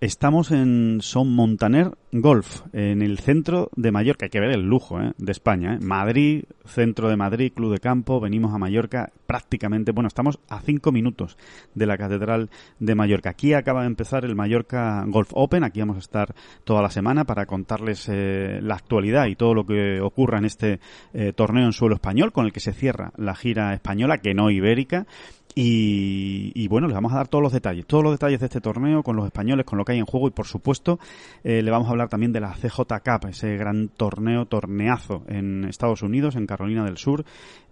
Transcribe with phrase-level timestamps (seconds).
[0.00, 4.26] Estamos en Son Montaner Golf, en el centro de Mallorca.
[4.26, 5.12] Hay que ver el lujo ¿eh?
[5.18, 5.74] de España.
[5.74, 5.78] ¿eh?
[5.80, 8.20] Madrid, centro de Madrid, club de campo.
[8.20, 9.90] Venimos a Mallorca prácticamente.
[9.90, 11.36] Bueno, estamos a cinco minutos
[11.74, 12.48] de la Catedral
[12.78, 13.30] de Mallorca.
[13.30, 15.64] Aquí acaba de empezar el Mallorca Golf Open.
[15.64, 19.66] Aquí vamos a estar toda la semana para contarles eh, la actualidad y todo lo
[19.66, 20.78] que ocurra en este
[21.12, 24.48] eh, torneo en suelo español, con el que se cierra la gira española, que no
[24.48, 25.08] ibérica.
[25.54, 29.02] Y, bueno, les vamos a dar todos los detalles, todos los detalles de este torneo
[29.02, 31.00] con los españoles, con lo que hay en juego y por supuesto
[31.42, 35.64] eh, le vamos a hablar también de la CJ Cup, ese gran torneo, torneazo en
[35.64, 37.24] Estados Unidos, en Carolina del Sur,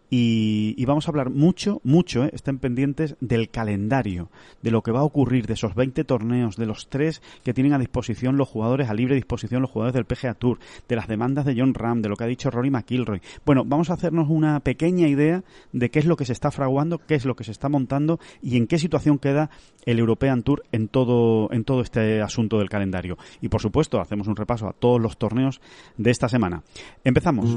[0.09, 2.31] y, vamos a hablar mucho, mucho, ¿eh?
[2.33, 4.31] estén pendientes del calendario,
[4.63, 7.73] de lo que va a ocurrir, de esos 20 torneos, de los tres que tienen
[7.73, 11.45] a disposición los jugadores, a libre disposición los jugadores del PGA Tour, de las demandas
[11.45, 13.21] de John Ram, de lo que ha dicho Rory McIlroy.
[13.45, 16.99] Bueno, vamos a hacernos una pequeña idea de qué es lo que se está fraguando,
[16.99, 19.51] qué es lo que se está montando y en qué situación queda
[19.85, 23.19] el European Tour en todo, en todo este asunto del calendario.
[23.41, 25.61] Y por supuesto, hacemos un repaso a todos los torneos
[25.97, 26.63] de esta semana.
[27.05, 27.57] Empezamos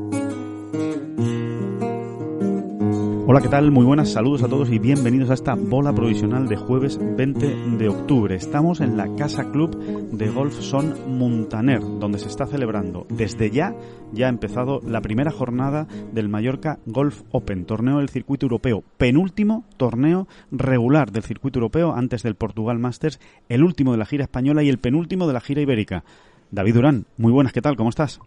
[3.33, 3.71] Hola, ¿qué tal?
[3.71, 7.87] Muy buenas, saludos a todos y bienvenidos a esta bola provisional de jueves 20 de
[7.87, 8.35] octubre.
[8.35, 9.73] Estamos en la Casa Club
[10.11, 13.73] de Golf Son Montaner, donde se está celebrando desde ya,
[14.11, 19.63] ya ha empezado la primera jornada del Mallorca Golf Open, torneo del circuito europeo, penúltimo
[19.77, 24.61] torneo regular del circuito europeo antes del Portugal Masters, el último de la gira española
[24.61, 26.03] y el penúltimo de la gira ibérica.
[26.51, 27.77] David Durán, muy buenas, ¿qué tal?
[27.77, 28.19] ¿Cómo estás?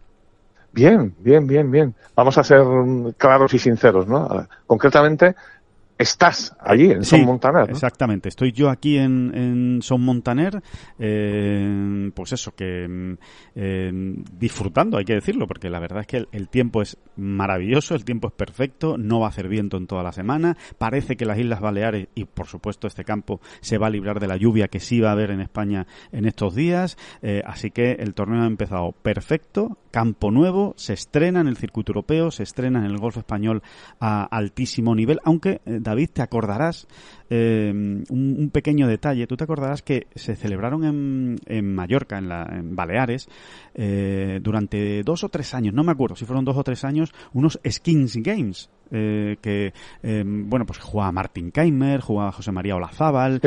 [0.75, 1.95] Bien, bien, bien, bien.
[2.17, 2.65] Vamos a ser
[3.17, 4.49] claros y sinceros, ¿no?
[4.67, 5.37] Concretamente,
[5.99, 7.71] estás allí, en Son Montaner.
[7.71, 10.63] Exactamente, estoy yo aquí en, en Son Montaner,
[10.99, 13.17] eh, pues eso, que
[13.55, 13.93] eh,
[14.33, 18.29] disfrutando, hay que decirlo, porque la verdad es que el, tiempo es maravilloso, el tiempo
[18.29, 21.61] es perfecto, no va a hacer viento en toda la semana, parece que las Islas
[21.61, 25.01] Baleares y por supuesto este campo se va a librar de la lluvia que sí
[25.01, 28.93] va a haber en España en estos días, eh, así que el torneo ha empezado
[28.93, 33.63] perfecto, campo nuevo, se estrena en el circuito europeo, se estrena en el golf español
[34.01, 36.89] a altísimo nivel, aunque David, te acordarás
[37.37, 39.27] eh, un, pequeño detalle.
[39.27, 43.29] Tú te acordarás que se celebraron en, en Mallorca, en, la, en Baleares,
[43.75, 47.13] eh, durante dos o tres años, no me acuerdo si fueron dos o tres años,
[47.33, 48.71] unos Skins Games.
[48.91, 49.73] Eh, que
[50.03, 53.41] bueno pues jugaba Martin Keimer, jugaba José María Olazábal,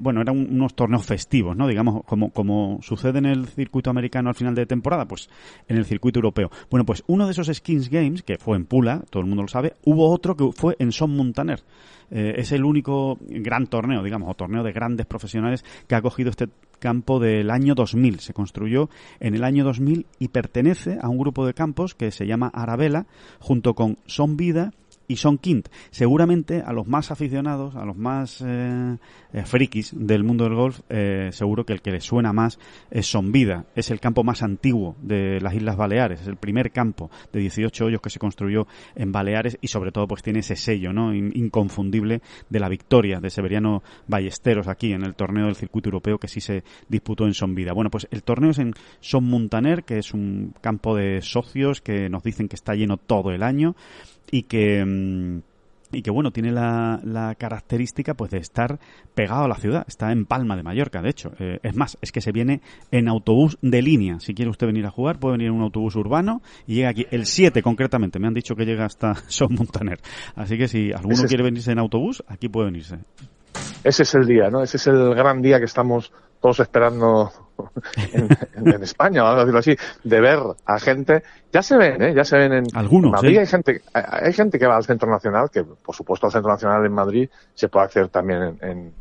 [0.00, 4.36] bueno eran unos torneos festivos, no digamos como como sucede en el circuito americano al
[4.36, 5.28] final de temporada, pues
[5.66, 6.48] en el circuito europeo.
[6.70, 9.48] Bueno pues uno de esos Skins Games que fue en Pula, todo el mundo lo
[9.48, 11.64] sabe, hubo otro que fue en Son Montaner.
[12.14, 16.30] Eh, es el único gran torneo, digamos, o torneo de grandes profesionales que ha cogido
[16.30, 16.48] este
[16.78, 18.20] campo del año 2000.
[18.20, 18.88] Se construyó
[19.18, 23.06] en el año 2000 y pertenece a un grupo de campos que se llama Arabella,
[23.40, 24.72] junto con Son Vida
[25.08, 25.68] y Son Quint.
[25.90, 28.96] Seguramente a los más aficionados, a los más eh,
[29.32, 32.58] eh, frikis del mundo del golf, eh, seguro que el que les suena más
[32.90, 33.66] es Son Vida.
[33.74, 36.22] Es el campo más antiguo de las Islas Baleares.
[36.22, 40.06] Es el primer campo de 18 hoyos que se construyó en Baleares y sobre todo
[40.06, 41.14] pues tiene ese sello ¿no?
[41.14, 46.28] inconfundible de la victoria de Severiano Ballesteros aquí en el torneo del circuito europeo que
[46.28, 47.72] sí se disputó en Son Vida.
[47.72, 52.08] Bueno, pues el torneo es en Son Montaner, que es un campo de socios que
[52.08, 53.74] nos dicen que está lleno todo el año
[54.30, 55.42] y que mm,
[55.94, 58.78] y que bueno tiene la, la, característica pues de estar
[59.14, 59.84] pegado a la ciudad.
[59.86, 61.32] Está en Palma de Mallorca de hecho.
[61.38, 62.60] Eh, es más es que se viene
[62.90, 64.20] en autobús de línea.
[64.20, 67.06] Si quiere usted venir a jugar puede venir en un autobús urbano y llega aquí
[67.10, 68.18] el 7 concretamente.
[68.18, 70.00] Me han dicho que llega hasta Son Montaner.
[70.34, 72.98] Así que si alguno quiere venirse en autobús aquí puede venirse.
[73.84, 77.30] Ese es el día no ese es el gran día que estamos todos esperando
[78.54, 81.22] en, España, vamos a decirlo así, de ver a gente,
[81.52, 82.14] ya se ven, ¿eh?
[82.14, 83.12] ya se ven en algunos.
[83.12, 86.50] Madrid hay gente, hay gente que va al Centro Nacional, que por supuesto al Centro
[86.50, 88.92] Nacional en Madrid se puede acceder también en,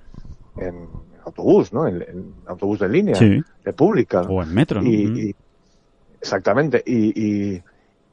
[0.57, 0.88] en,
[1.25, 1.88] autobús, ¿no?
[1.88, 4.21] En, autobús de línea, de pública.
[4.21, 4.89] O en metro, ¿no?
[4.89, 5.35] y,
[6.19, 7.63] exactamente, y, y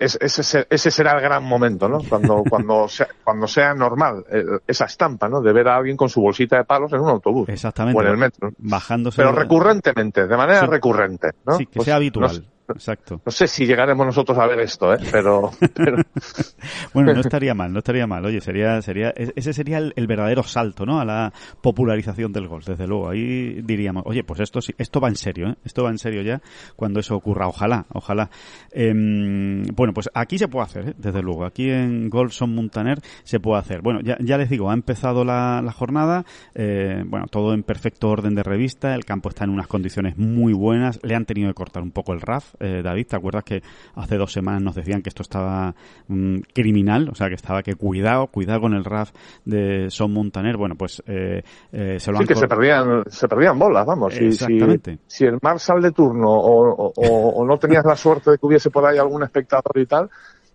[0.01, 1.99] ese, ese, será el gran momento, ¿no?
[2.09, 5.43] Cuando, cuando, sea, cuando sea normal eh, esa estampa, ¿no?
[5.43, 7.49] De ver a alguien con su bolsita de palos en un autobús.
[7.49, 7.99] Exactamente.
[7.99, 8.51] O en el metro.
[8.59, 9.17] Bajándose.
[9.17, 11.57] Pero recurrentemente, de manera recurrente, ¿no?
[11.57, 12.45] Sí, que pues sea habitual.
[12.75, 13.21] Exacto.
[13.25, 14.99] No sé si llegaremos nosotros a ver esto, ¿eh?
[15.11, 15.51] pero,
[16.95, 18.25] bueno, no estaría mal, no estaría mal.
[18.25, 21.01] Oye, sería, sería, ese sería el, verdadero salto, ¿no?
[21.01, 23.11] A la popularización del golf, desde luego.
[23.11, 25.57] Ahí diríamos, oye, pues esto esto va en serio, ¿eh?
[25.65, 26.41] Esto va en serio ya
[26.77, 27.49] cuando eso ocurra.
[27.49, 28.31] Ojalá, ojalá.
[28.73, 30.95] Em, bueno, pues aquí se puede hacer, ¿eh?
[30.97, 31.45] desde luego.
[31.45, 33.83] Aquí en Golf Son Montaner se puede hacer.
[33.83, 36.25] Bueno, ya, ya les digo, ha empezado la, la jornada,
[36.55, 38.95] eh, bueno, todo en perfecto orden de revista.
[38.95, 41.01] El campo está en unas condiciones muy buenas.
[41.03, 43.63] Le han tenido que cortar un poco el RAF eh, David, ¿te acuerdas que
[43.95, 45.75] hace dos semanas nos decían que esto estaba
[46.09, 47.09] mm, criminal?
[47.11, 49.13] O sea, que estaba que cuidado, cuidado con el RAF
[49.45, 50.57] de Son Montaner.
[50.57, 51.43] Bueno, pues eh,
[51.73, 54.17] eh, se lo sí, que se perdían, se perdían bolas, vamos.
[54.17, 54.99] Exactamente.
[55.07, 58.85] Si, el mar sale de turno o, no tenías la suerte de que hubiese por
[58.85, 60.11] ahí algún espectador y tal,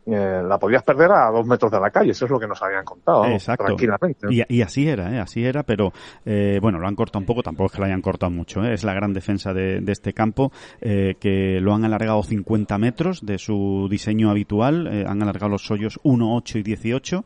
[0.06, 2.12] eh, la podías perder a dos metros de la calle.
[2.12, 3.25] Eso es lo que nos habían contado.
[3.25, 3.66] Exacto.
[3.66, 4.28] Tranquilamente.
[4.30, 5.19] Y, así era, ¿eh?
[5.19, 5.92] así era, pero
[6.25, 8.63] eh, bueno, lo han cortado un poco, tampoco es que lo hayan cortado mucho.
[8.63, 8.74] ¿eh?
[8.74, 13.25] Es la gran defensa de, de este campo, eh, que lo han alargado 50 metros
[13.25, 14.88] de su diseño habitual.
[15.07, 17.25] Han alargado los hoyos 1, 8 y 18.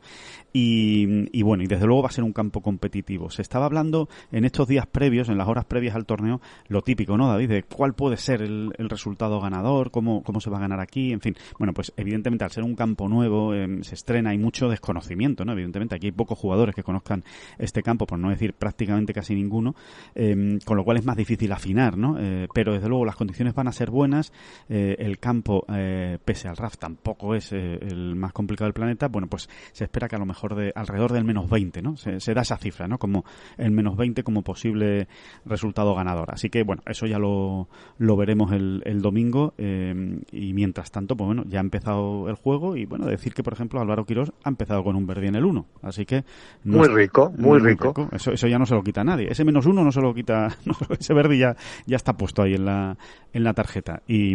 [0.52, 3.30] Y, bueno, y desde luego va a ser un campo competitivo.
[3.30, 7.16] Se estaba hablando en estos días previos, en las horas previas al torneo, lo típico,
[7.16, 7.48] ¿no, David?
[7.48, 11.20] De cuál puede ser el, resultado ganador, cómo, cómo se va a ganar aquí, en
[11.20, 11.36] fin.
[11.58, 15.52] Bueno, pues evidentemente al ser un campo nuevo, em, se estrena, hay mucho desconocimiento, ¿no?
[15.52, 17.22] Evidentemente aquí hay pocos jugadores que conozcan
[17.58, 19.74] este campo, por no decir prácticamente casi ninguno,
[20.14, 22.16] em, con lo cual es más difícil afinar, ¿no?
[22.18, 24.32] Eh, pero desde luego las condiciones van a ser buenas,
[24.68, 29.28] eh, el campo, eh, pese al RAF, tampoco es el más complicado del planeta, bueno,
[29.28, 31.96] pues se espera que a lo mejor de alrededor del menos 20, ¿no?
[31.96, 32.98] Se, da esa cifra, ¿no?
[32.98, 33.24] Como
[33.58, 35.08] el menos 20 como posible
[35.44, 36.30] resultado ganador.
[36.32, 41.16] Así que, bueno, eso ya lo, lo veremos el, el domingo eh, y mientras tanto,
[41.16, 44.32] pues bueno, ya ha empezado el juego y, bueno, decir que, por ejemplo, Álvaro Quirós
[44.44, 45.66] ha empezado con un verde en el 1.
[45.82, 46.24] Así que...
[46.64, 47.94] muy rico, muy, rico.
[48.12, 49.28] Eso, eso ya no se lo quita nadie.
[49.30, 50.48] Ese menos 1 no se lo quita...
[50.98, 52.96] ese verde ya, ya está puesto ahí en la,
[53.32, 54.02] en la tarjeta.
[54.06, 54.34] Y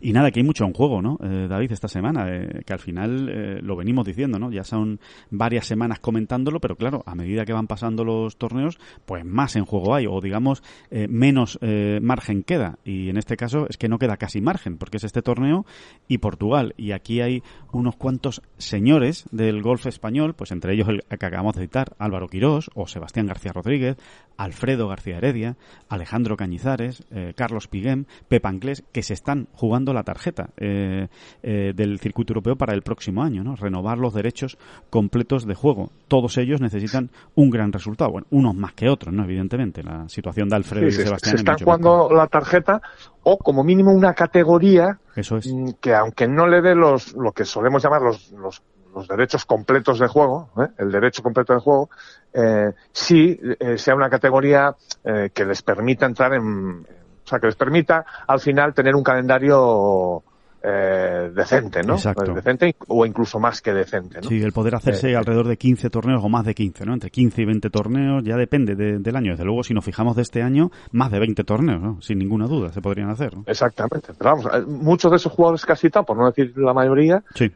[0.00, 1.18] y nada, que hay mucho en juego, ¿no?
[1.22, 4.50] Eh, David, esta semana, eh, que al final eh, lo venimos diciendo, ¿no?
[4.50, 9.24] Ya son varias semanas comentándolo, pero claro, a medida que van pasando los torneos, pues
[9.24, 11.58] más en juego hay, o digamos, menos
[12.02, 12.78] margen queda.
[12.84, 15.64] Y en este caso es que no queda casi margen, porque es este torneo
[16.08, 16.74] y Portugal.
[16.76, 17.42] Y aquí hay
[17.72, 22.28] unos cuantos señores del golf español, pues entre ellos el que acabamos de citar, Álvaro
[22.28, 23.96] Quirós, o Sebastián García Rodríguez,
[24.36, 25.56] Alfredo García Heredia,
[25.88, 27.04] Alejandro Cañizares,
[27.34, 31.08] Carlos Piguem, Pepa Anglés, que se están jugando jugando la tarjeta eh,
[31.42, 33.54] eh, del circuito europeo para el próximo año, ¿no?
[33.54, 34.56] Renovar los derechos
[34.88, 35.90] completos de juego.
[36.08, 38.10] Todos ellos necesitan un gran resultado.
[38.10, 39.24] Bueno, unos más que otros, ¿no?
[39.24, 39.82] Evidentemente.
[39.82, 41.36] La situación de Alfredo y Sebastián.
[41.36, 42.80] Se están jugando la tarjeta
[43.24, 45.52] o como mínimo una categoría Eso es.
[45.52, 48.62] Mm, que aunque no le dé los, lo que solemos llamar los, los
[48.94, 50.66] los derechos completos de juego, ¿eh?
[50.78, 51.90] el derecho completo de juego,
[52.32, 53.38] eh, sí
[53.76, 54.74] sea una categoría
[55.04, 56.84] que les permita entrar en,
[57.28, 60.22] o sea, que les permita al final tener un calendario
[60.60, 61.94] eh, decente, ¿no?
[61.94, 62.34] Exacto.
[62.34, 64.28] Decente o incluso más que decente, ¿no?
[64.28, 66.94] Sí, el poder hacerse eh, alrededor de 15 torneos o más de 15, ¿no?
[66.94, 69.32] Entre 15 y 20 torneos ya depende del año.
[69.32, 72.00] Desde luego, si nos fijamos de este año, más de 20 torneos, ¿no?
[72.00, 73.36] Sin ninguna duda se podrían hacer.
[73.36, 73.44] ¿no?
[73.46, 74.14] Exactamente.
[74.18, 77.22] Pero vamos, eh, muchos de esos jugadores que has citado, por no decir la mayoría,
[77.34, 77.52] sí.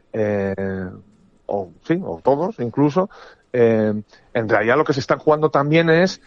[1.47, 3.09] o sí, o todos incluso,
[3.51, 4.03] en
[4.33, 6.21] realidad lo que se están jugando también es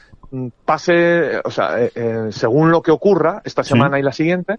[0.64, 4.58] pase, o sea, eh, eh, según lo que ocurra esta semana y la siguiente,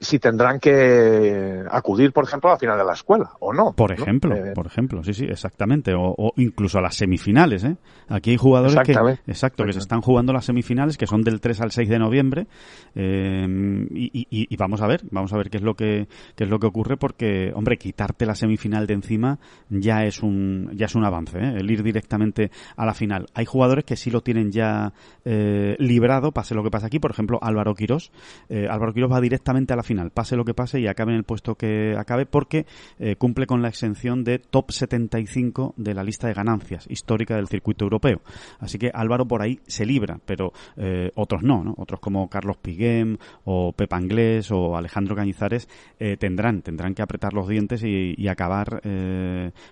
[0.00, 3.72] si tendrán que acudir, por ejemplo, a la final de la escuela o no.
[3.72, 5.92] Por ejemplo, eh, por ejemplo, sí, sí, exactamente.
[5.96, 7.76] O, incluso a las semifinales, ¿eh?
[8.08, 8.92] Aquí hay jugadores que,
[9.26, 12.46] exacto, que se están jugando las semifinales, que son del 3 al 6 de noviembre,
[12.94, 13.46] eh,
[13.90, 16.66] y, vamos a ver, vamos a ver qué es lo que qué es lo que
[16.66, 19.38] ocurre, porque, hombre, quitarte la semifinal de encima
[19.68, 21.54] ya es un ya es un avance, ¿eh?
[21.56, 23.26] el ir directamente a la final.
[23.34, 24.92] Hay jugadores que sí lo tienen ya
[25.24, 28.10] librado, pase lo que pasa aquí, por ejemplo, Álvaro Quirós.
[28.48, 31.24] Álvaro Quirós va directamente a la final, pase lo que pase y acabe en el
[31.24, 32.66] puesto que acabe, porque
[32.98, 37.48] eh, cumple con la exención de top 75 de la lista de ganancias histórica del
[37.48, 38.20] circuito europeo.
[38.60, 41.74] Así que Álvaro por ahí se libra, pero eh, otros no, ¿no?
[41.78, 45.68] Otros como Carlos Piguem o Pepa Anglés o Alejandro Cañizares
[45.98, 48.82] eh, tendrán, tendrán que apretar los dientes y, acabar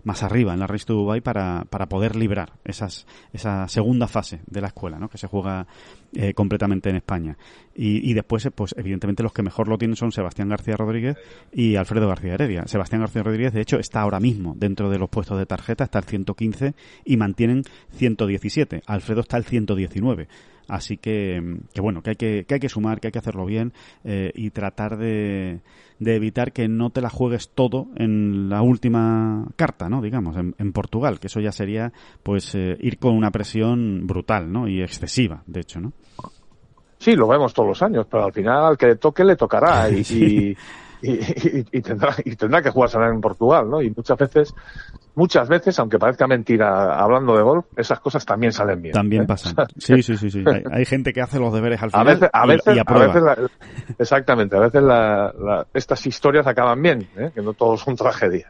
[0.03, 4.41] más arriba en la Race to Dubai para, para poder librar esas, esa segunda fase
[4.47, 5.11] de la escuela, ¿no?
[5.11, 5.67] Que se juega
[6.35, 7.37] completamente en España.
[7.75, 11.17] Y, y después, pues evidentemente los que mejor lo tienen son Sebastián García Rodríguez
[11.53, 12.67] y Alfredo García Heredia.
[12.67, 15.99] Sebastián García Rodríguez, de hecho, está ahora mismo dentro de los puestos de tarjeta, está
[15.99, 18.83] el 115 y mantienen 117.
[18.87, 20.29] Alfredo está el 119.
[20.69, 23.47] Así que, que bueno, que hay que, que hay que sumar, que hay que hacerlo
[23.47, 23.73] bien
[24.05, 25.61] eh, y tratar de,
[26.01, 30.03] de, evitar que no te la juegues todo en la última carta, ¿no?
[30.03, 34.51] Digamos, en, en Portugal, que eso ya sería, pues, eh, ir con una presión brutal,
[34.53, 34.67] ¿no?
[34.67, 35.93] Y excesiva, de hecho, ¿no?
[37.07, 39.89] Sí, lo vemos todos los años, pero al final al que le toque le tocará
[39.91, 40.57] y,
[41.03, 43.81] y, tendrá, y tendrá que jugarse en Portugal, ¿no?
[43.81, 44.53] Y muchas veces
[45.17, 48.93] muchas veces, aunque parezca mentira hablando de golf, esas cosas también salen bien.
[48.93, 49.27] También ¿eh?
[49.27, 49.55] pasan.
[49.79, 50.45] Sí, sí, sí, sí.
[50.71, 53.37] Hay, gente que hace los deberes al final a veces, a veces, y, aprueba.
[53.99, 57.31] exactamente, a veces la, estas historias acaban bien, ¿eh?
[57.35, 58.49] que no todos son tragedias.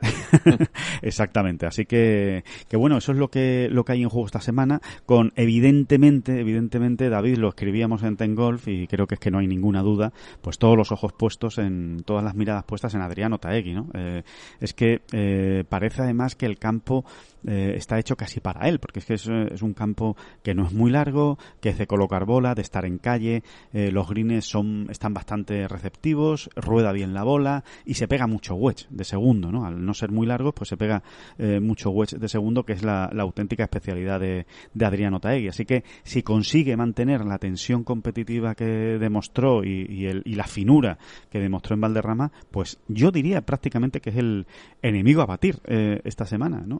[1.02, 1.66] exactamente.
[1.66, 4.80] Así que, que bueno, eso es lo que, lo que hay en juego esta semana,
[5.04, 9.38] con evidentemente, evidentemente, David, lo escribíamos en Ten Golf y creo que es que no
[9.38, 13.38] hay ninguna duda, pues todos los ojos puestos en, todas las miradas puestas en Adriano
[13.38, 13.88] Taegui, ¿no?
[13.94, 14.22] Eh,
[14.60, 17.04] es que eh, parece además que el campo
[17.46, 19.26] eh, está hecho casi para él, porque es que es,
[19.62, 22.98] un campo que no es muy largo, que es de colocar bola, de estar en
[22.98, 28.26] calle, eh, los greens son, están bastante receptivos, rueda bien la bola y se pega
[28.26, 29.64] mucho wedge de segundo, ¿no?
[29.64, 31.04] Al no ser muy largos, pues se pega
[31.38, 34.46] eh, mucho wedge de segundo, que es la, auténtica especialidad de,
[34.86, 35.48] Adriano Taegui.
[35.48, 40.98] Así que si consigue mantener la tensión competitiva que demostró y, el, y la finura
[41.28, 44.46] que demostró en Valderrama, pues yo diría prácticamente que es el
[44.80, 46.78] enemigo a batir esta semana, ¿no?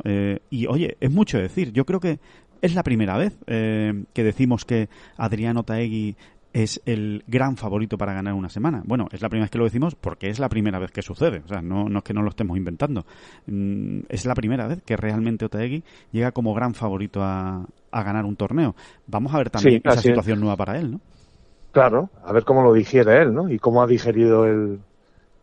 [0.67, 1.73] Oye, es mucho decir.
[1.73, 2.19] Yo creo que
[2.63, 6.17] es la primera vez eh, que decimos que Adriano Taegui
[6.53, 8.83] es el gran favorito para ganar una semana.
[8.87, 11.43] Bueno, es la primera vez que lo decimos porque es la primera vez que sucede.
[11.45, 13.05] O sea, no, no es que no lo estemos inventando.
[13.47, 18.25] Mm, es la primera vez que realmente Otaegui llega como gran favorito a, a ganar
[18.25, 18.75] un torneo.
[19.07, 21.01] Vamos a ver también esa situación nueva para él, ¿no?
[21.73, 23.51] Claro, a ver cómo lo digiere él, ¿no?
[23.51, 24.81] Y cómo ha digerido el,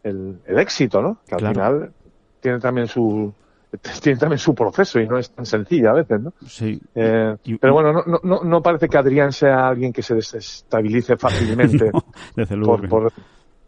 [0.04, 1.20] el, éxito, ¿no?
[1.28, 1.94] Que al final
[2.40, 3.32] tiene también su,
[4.02, 6.34] tiene también su proceso y no es tan sencilla a veces, ¿no?
[6.48, 6.80] Sí.
[6.96, 11.92] Eh, pero bueno, no, no, no parece que Adrián sea alguien que se desestabilice fácilmente
[12.64, 13.14] por, por,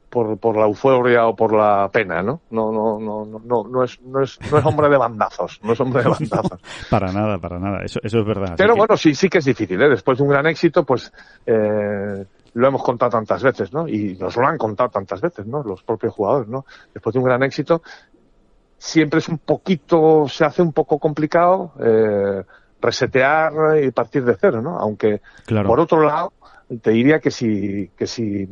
[0.10, 2.42] por, por, la euforia o por la pena, ¿no?
[2.52, 5.80] No, no, no, no, no, es, no es, no es hombre de bandazos, no es
[5.80, 6.62] hombre de bandazos.
[6.90, 8.56] para nada, para nada, eso, eso es verdad.
[8.58, 9.90] Pero bueno, sí, sí que es difícil, ¿eh?
[9.90, 11.12] Después de un gran éxito, pues,
[11.46, 13.88] eh, lo hemos contado tantas veces, ¿no?
[13.88, 15.62] Y nos lo han contado tantas veces, ¿no?
[15.64, 16.66] Los propios jugadores, ¿no?
[16.94, 17.82] Después de un gran éxito,
[18.86, 22.44] siempre es un poquito, se hace un poco complicado eh,
[22.80, 23.52] resetear
[23.84, 24.78] y partir de cero, ¿no?
[24.78, 25.22] Aunque,
[25.66, 26.34] por otro lado,
[26.82, 28.48] te diría que si, que si,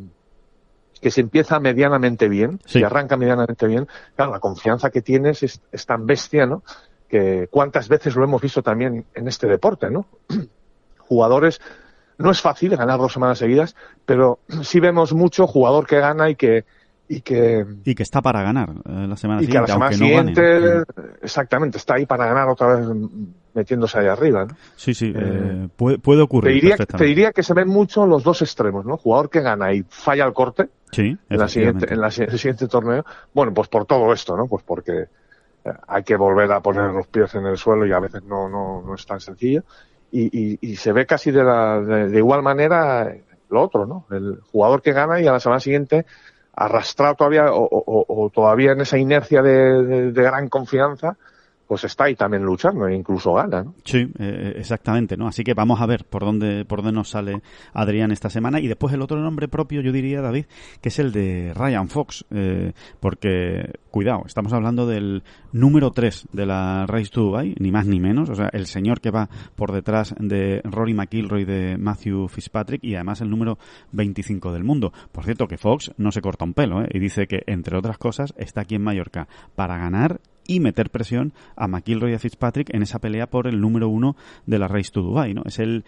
[0.99, 5.61] que si empieza medianamente bien, si arranca medianamente bien, claro, la confianza que tienes es,
[5.71, 6.63] es, tan bestia, ¿no?
[7.07, 10.07] Que cuántas veces lo hemos visto también en este deporte, ¿no?
[10.97, 11.61] Jugadores,
[12.17, 16.35] no es fácil ganar dos semanas seguidas, pero sí vemos mucho jugador que gana y
[16.35, 16.65] que,
[17.07, 19.93] y que y que está para ganar eh, la semana y siguiente, que la semana
[19.93, 20.83] siguiente
[21.21, 22.87] exactamente está ahí para ganar otra vez
[23.53, 24.55] metiéndose ahí arriba ¿no?
[24.75, 28.05] sí sí eh, eh puede, puede, ocurrir te diría, te diría que se ven mucho
[28.05, 31.93] los dos extremos no jugador que gana y falla el corte sí, en la siguiente
[31.93, 33.03] en la, el siguiente torneo.
[33.33, 35.07] Bueno pues por todo esto no pues porque
[35.65, 38.47] eh, hay que volver a poner los pies en el suelo y a veces no
[38.47, 39.63] no, no es tan sencillo.
[40.11, 43.11] Y, y, y se ve casi de, la, de, de igual manera
[43.49, 46.05] lo otro no el jugador que gana y a la semana siguiente
[46.55, 51.17] arrastrado todavía o, todavía en esa inercia de, gran confianza,
[51.67, 53.75] pues está ahí también luchando e incluso gana, ¿no?
[53.83, 55.27] Sí, eh, exactamente, ¿no?
[55.27, 57.41] Así que vamos a ver por dónde, por dónde nos sale
[57.73, 58.59] Adrián esta semana.
[58.59, 60.45] Y después el otro nombre propio, yo diría, David,
[60.81, 66.45] que es el de Ryan Fox, eh, porque, cuidado, estamos hablando del número 3 de
[66.45, 69.71] la Race to Dubai, ni más ni menos, o sea, el señor que va por
[69.71, 73.57] detrás de Rory McIlroy de Matthew Fitzpatrick y además el número
[73.91, 74.91] 25 del mundo.
[75.11, 76.89] Por cierto, que Fox no se corta un pelo, ¿eh?
[76.91, 81.33] Y dice que, entre otras cosas, está aquí en Mallorca para ganar y meter presión
[81.55, 84.91] a McIlroy y a Fitzpatrick en esa pelea por el número uno de la Race
[84.91, 85.43] to Dubai, ¿no?
[85.45, 85.83] Es el,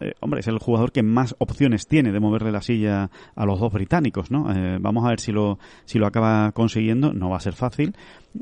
[0.00, 3.60] eh, hombre, es el jugador que más opciones tiene de moverle la silla a los
[3.60, 4.52] dos británicos, ¿no?
[4.52, 7.94] Eh, vamos a ver si lo, si lo acaba consiguiendo, no va a ser fácil,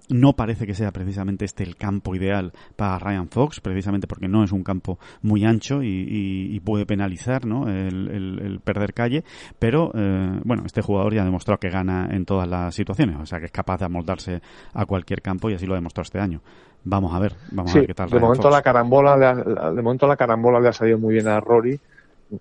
[0.08, 4.44] no parece que sea precisamente este el campo ideal para Ryan Fox, precisamente porque no
[4.44, 7.66] es un campo muy ancho y, puede penalizar ¿no?
[7.68, 9.24] el, perder calle,
[9.58, 13.24] pero eh, bueno, este jugador ya ha demostrado que gana en todas las situaciones, o
[13.24, 14.42] sea que es capaz de amoldarse
[14.74, 16.40] a cualquier campo así lo ha demostrado este año.
[16.84, 18.08] Vamos a ver, vamos a ver qué tal.
[18.08, 21.78] De momento, la carambola de momento la carambola le ha salido muy bien a Rory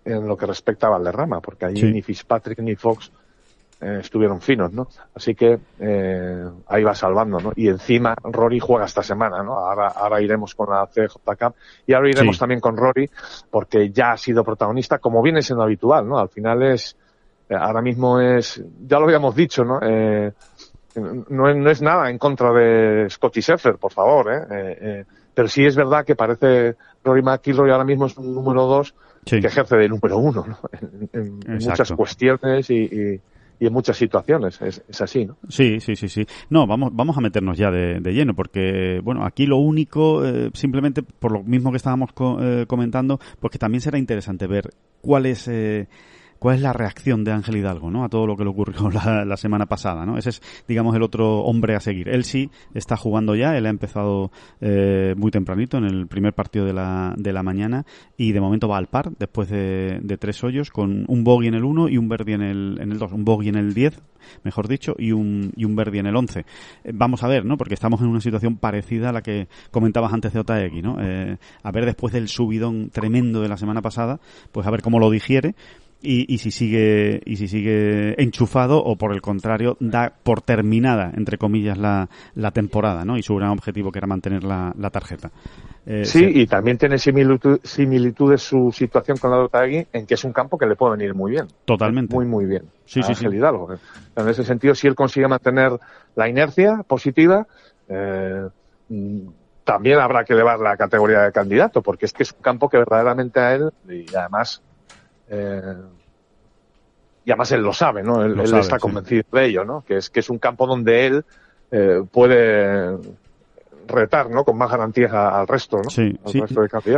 [0.05, 3.11] en lo que respecta a Valderrama, porque allí ni Fitzpatrick ni Fox
[3.79, 4.87] eh, estuvieron finos, ¿no?
[5.13, 7.51] Así que eh, ahí va salvando, ¿no?
[7.55, 9.53] Y encima Rory juega esta semana, ¿no?
[9.53, 11.55] Ahora, ahora iremos con la CJ Cup
[11.85, 13.09] y ahora iremos también con Rory
[13.49, 16.17] porque ya ha sido protagonista como viene siendo habitual, ¿no?
[16.19, 16.95] Al final es,
[17.49, 19.79] eh, ahora mismo es, ya lo habíamos dicho, ¿no?
[19.81, 20.31] Eh,
[20.99, 24.45] no, no, es nada en contra de Scotty Sheffer, por favor, ¿eh?
[24.49, 28.95] eh pero sí es verdad que parece Rory McIlroy ahora mismo es un número dos
[29.23, 30.57] que ejerce de número uno, ¿no?
[31.13, 33.21] En, muchas cuestiones y
[33.59, 35.37] y en muchas situaciones es, es, así, ¿no?
[35.49, 36.25] Sí, sí, sí, sí.
[36.49, 41.01] No, vamos, vamos a meternos ya de, lleno, porque, bueno, aquí lo único, eh, simplemente
[41.01, 44.69] por lo mismo que estábamos eh, comentando, pues que también será interesante ver
[45.01, 45.47] cuál es...
[45.47, 45.87] Eh,
[46.39, 48.03] cuál es la reacción de Ángel Hidalgo ¿no?
[48.03, 48.89] a todo lo que le ocurrió
[49.25, 50.05] la, semana pasada.
[50.05, 50.17] ¿no?
[50.17, 52.09] Ese es, digamos, el otro hombre a seguir.
[52.09, 56.65] Él sí está jugando ya, él ha empezado eh, muy tempranito en el primer partido
[56.65, 57.85] de la, de la mañana
[58.17, 61.63] y de momento va al par después de, tres hoyos con un bogey en el
[61.63, 64.01] 1 y un birdie en el, en el 2, un bogey en el 10
[64.43, 66.39] mejor dicho, y un, y un Verdi en el 11.
[66.39, 67.57] Eh, vamos a ver, ¿no?
[67.57, 70.97] Porque estamos en una situación parecida a la que comentabas antes de Otaegui, ¿no?
[70.99, 74.19] Eh, a ver después del subidón tremendo de la semana pasada,
[74.51, 75.55] pues a ver cómo lo digiere
[76.01, 81.11] y, y, si sigue y si sigue enchufado o por el contrario da por terminada
[81.15, 83.17] entre comillas la, la temporada ¿no?
[83.17, 85.31] y su gran objetivo que era mantener la, la tarjeta.
[85.85, 90.23] Eh, sí y también tiene similitudes su situación con la de Otagui en que es
[90.23, 91.47] un campo que le puede venir muy bien.
[91.65, 92.13] Totalmente.
[92.13, 92.63] Muy muy bien.
[92.85, 93.25] Sí sí, sí.
[93.25, 93.73] Hidalgo
[94.15, 95.71] en ese sentido si él consigue mantener
[96.15, 97.47] la inercia positiva
[97.87, 98.47] eh,
[99.63, 102.77] también habrá que elevar la categoría de candidato porque es que es un campo que
[102.77, 104.61] verdaderamente a él y además
[105.29, 105.75] eh,
[107.25, 108.23] y además él lo sabe, ¿no?
[108.23, 109.83] Él, está convencido de ello, ¿no?
[109.85, 111.25] Que es, que es un campo donde él
[111.71, 112.97] eh, puede
[113.87, 114.43] retar, ¿no?
[114.43, 115.89] Con más garantías al resto, ¿no?
[115.89, 116.17] Sí,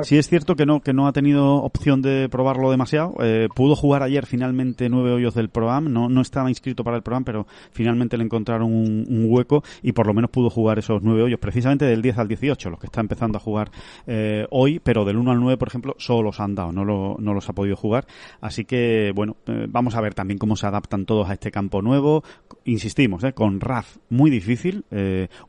[0.03, 0.17] sí.
[0.17, 3.15] es cierto que no que no ha tenido opción de probarlo demasiado.
[3.21, 5.91] Eh, pudo jugar ayer finalmente nueve hoyos del Pro-Am.
[5.91, 10.07] No, no estaba inscrito para el Pro-Am, pero finalmente le encontraron un, hueco y por
[10.07, 13.01] lo menos pudo jugar esos nueve hoyos, precisamente del 10 al 18, los que está
[13.01, 13.69] empezando a jugar
[14.07, 17.17] eh, hoy, pero del 1 al 9, por ejemplo, solo los han dado, no, lo,
[17.19, 18.07] no los ha podido jugar.
[18.41, 21.81] Así que, bueno, eh, vamos a ver también cómo se adaptan todos a este campo
[21.81, 22.23] nuevo.
[22.65, 24.85] Insistimos, con RAF muy difícil,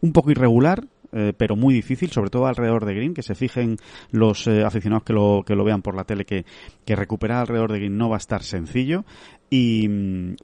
[0.01, 3.77] un poco irregular, eh, pero muy difícil, sobre todo alrededor de Green, que se fijen
[4.11, 6.45] los eh, aficionados que lo, que lo vean por la tele, que,
[6.85, 9.05] que recuperar alrededor de Green no va a estar sencillo.
[9.53, 9.89] Y,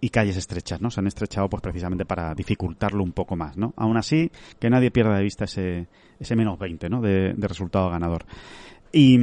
[0.00, 0.90] y, calles estrechas, ¿no?
[0.90, 3.72] Se han estrechado pues precisamente para dificultarlo un poco más, ¿no?
[3.76, 5.86] Aún así, que nadie pierda de vista ese,
[6.18, 7.00] ese menos 20, ¿no?
[7.00, 8.26] De, de resultado ganador.
[8.98, 9.18] Y,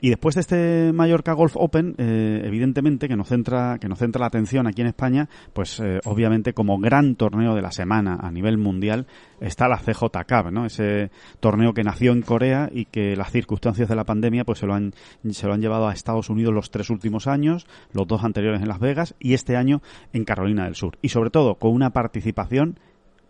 [0.00, 4.20] y, después de este Mallorca Golf Open, eh, evidentemente que nos centra que nos centra
[4.20, 8.30] la atención aquí en España, pues eh, obviamente como gran torneo de la semana a
[8.30, 9.06] nivel mundial
[9.42, 10.64] está la CJ Cup, ¿no?
[10.64, 14.66] Ese torneo que nació en Corea y que las circunstancias de la pandemia pues se
[14.66, 14.94] lo han
[15.28, 18.68] se lo han llevado a Estados Unidos los tres últimos años, los dos anteriores en
[18.68, 19.82] Las Vegas y este año
[20.14, 22.78] en Carolina del Sur y sobre todo con una participación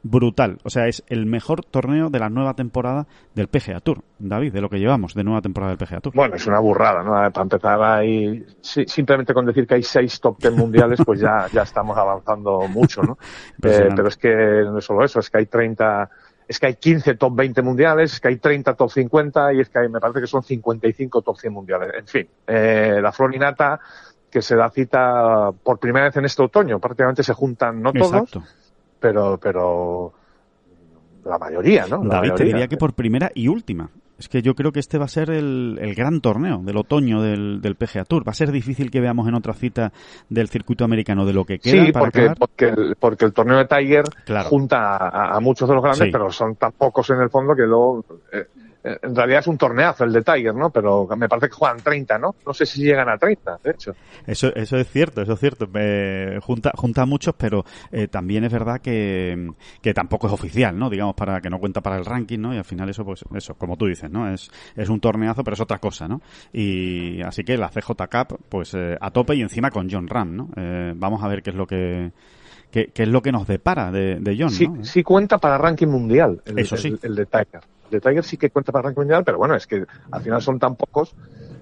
[0.05, 0.59] brutal.
[0.63, 4.61] O sea, es el mejor torneo de la nueva temporada del PGA Tour, David, de
[4.61, 6.15] lo que llevamos de nueva temporada del PGA Tour.
[6.15, 7.13] Bueno, es una burrada, ¿no?
[7.33, 11.63] Para empezar ahí, simplemente con decir que hay seis top ten mundiales, pues ya, ya
[11.63, 13.19] estamos avanzando mucho, ¿no?
[13.65, 16.11] Eh, pero es que no es solo eso, es que hay 30,
[16.47, 19.71] es que hay 15 top 20 mundiales, es que hay 30 top 50 y es
[19.71, 21.91] que hay, me parece que son 55 top 100 mundiales.
[21.97, 23.81] En fin, eh, la florinata
[24.31, 28.13] que se da cita por primera vez en este otoño, prácticamente se juntan no todos.
[28.13, 28.43] Exacto
[29.05, 30.15] pero, pero
[31.27, 32.03] la mayoría, ¿no?
[32.03, 33.91] David, te diría que por primera y última.
[34.19, 37.61] Es que yo creo que este va a ser el, gran torneo del otoño del,
[37.61, 38.27] del, PGA Tour.
[38.27, 39.93] Va a ser difícil que veamos en otra cita
[40.31, 41.85] del circuito americano de lo que queda.
[41.85, 44.05] Sí, porque, porque, el, porque el torneo de Tiger
[44.49, 48.07] junta a, muchos de los grandes, pero son tan pocos en el fondo que luego
[48.33, 48.47] eh,
[48.85, 50.69] en realidad es un torneazo el de Tiger, ¿no?
[50.69, 52.35] Pero me parece que juegan 30, ¿no?
[52.47, 53.95] No sé si llegan a 30, de hecho.
[54.27, 55.67] Eso, eso es cierto, eso es cierto.
[55.67, 60.91] Me junta, junta muchos, pero eh, también es verdad que, que tampoco es oficial, ¿no?
[60.91, 62.55] Digamos, para que no cuenta para el ranking, ¿no?
[62.55, 64.31] Y al final eso, pues, eso, como tú dices, ¿no?
[64.31, 66.21] Es, es un torneazo, pero es otra cosa, ¿no?
[66.53, 70.37] Y así que la CJ Cup, pues, eh, a tope y encima con John Ram,
[70.37, 70.49] ¿no?
[70.97, 72.13] vamos a ver qué es lo que
[72.71, 74.51] qué, es lo que nos depara de, de John.
[74.51, 74.85] Sí, ¿no?
[74.85, 76.43] sí cuenta para ranking mundial.
[76.45, 76.95] El, Eso sí.
[77.03, 77.61] El, de Tiger.
[77.91, 80.59] De Tiger sí que cuenta para ranking mundial, pero bueno, es que al final son
[80.59, 81.15] tan pocos.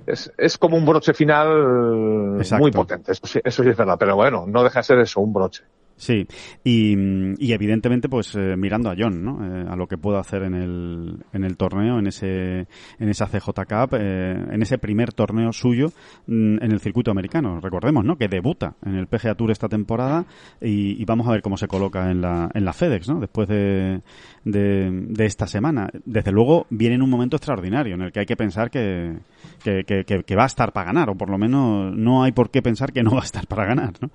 [0.06, 2.62] Es, es como un broche final Exacto.
[2.62, 3.12] muy potente.
[3.12, 3.96] Eso sí, eso sí es verdad.
[3.98, 5.64] Pero bueno, no deja de ser eso, un broche.
[6.02, 6.26] Sí,
[6.64, 6.96] y,
[7.38, 9.38] y evidentemente pues eh, mirando a John, ¿no?
[9.40, 12.66] Eh, a lo que puede hacer en el, en el torneo, en ese,
[12.98, 15.92] en esa CJ Cup, eh, en ese primer torneo suyo
[16.26, 17.60] mm, en el circuito americano.
[17.60, 18.16] Recordemos, ¿no?
[18.16, 20.26] Que debuta en el PGA Tour esta temporada
[20.60, 23.20] y, y vamos a ver cómo se coloca en la, en la FedEx, ¿no?
[23.20, 24.00] Después de,
[24.44, 25.88] de, de esta semana.
[26.04, 29.18] Desde luego viene en un momento extraordinario en el que hay que pensar que,
[29.62, 32.50] que, que, que va a estar para ganar, o por lo menos no hay por
[32.50, 34.10] qué pensar que no va a estar para ganar, ¿no?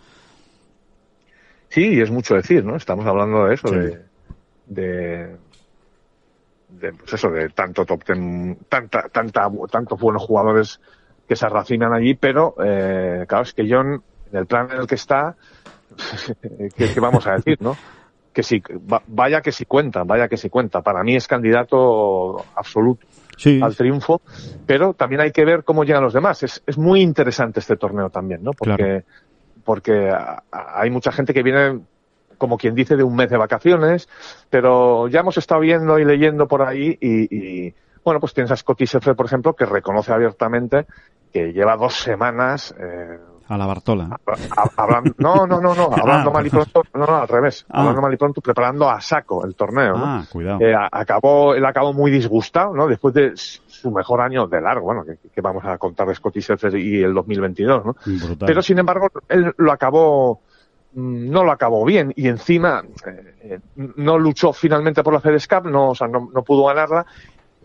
[1.69, 2.75] Sí, y es mucho decir, ¿no?
[2.75, 3.75] Estamos hablando de eso, Sí.
[3.75, 4.05] de,
[4.65, 5.37] de,
[6.69, 10.79] de, pues eso, de tanto top ten, tanta, tanta, tantos buenos jugadores
[11.27, 14.01] que se racinan allí, pero, eh, claro, es que John,
[14.31, 15.35] en el plan en el que está,
[16.41, 17.75] ¿qué, qué vamos a decir, no?
[18.33, 18.41] Que
[18.91, 20.81] va- vaya que sí cuenta, vaya que sí cuenta.
[20.81, 24.21] Para mí es candidato absoluto Sí, al triunfo,
[24.65, 26.41] pero también hay que ver cómo llegan los demás.
[26.43, 28.51] Es, es muy interesante este torneo también, ¿no?
[28.51, 29.03] Porque, Claro.
[29.67, 30.15] Porque
[30.49, 31.81] hay mucha gente que viene,
[32.37, 34.07] como quien dice, de un mes de vacaciones,
[34.49, 37.35] pero ya hemos estado viendo y leyendo por ahí y,
[37.67, 40.85] y, bueno, pues tienes a Scotty Scheffler, por ejemplo, que reconoce abiertamente
[41.33, 43.19] que lleva dos semanas eh,
[43.49, 44.19] a la Bartola.
[44.75, 46.33] hablando, no, no, no, no, hablando Ah.
[46.33, 47.79] mal y pronto, no, no, al revés, Ah.
[47.81, 50.05] hablando mal y pronto, preparando a saco el torneo, ¿no?
[50.05, 50.59] Ah, cuidado.
[50.61, 52.87] Eh, acabó, él acabó muy disgustado, ¿no?
[52.87, 56.39] Después de su mejor año de largo, bueno, que, que vamos a contar de Scotty
[56.75, 57.95] y el 2022, ¿no?
[58.05, 58.47] Brutal.
[58.47, 60.41] Pero sin embargo, él lo acabó,
[60.93, 65.47] mm, no lo acabó bien y encima eh, eh, no luchó finalmente por la FedEx
[65.47, 67.05] Cup, no, o sea, no, no pudo ganarla,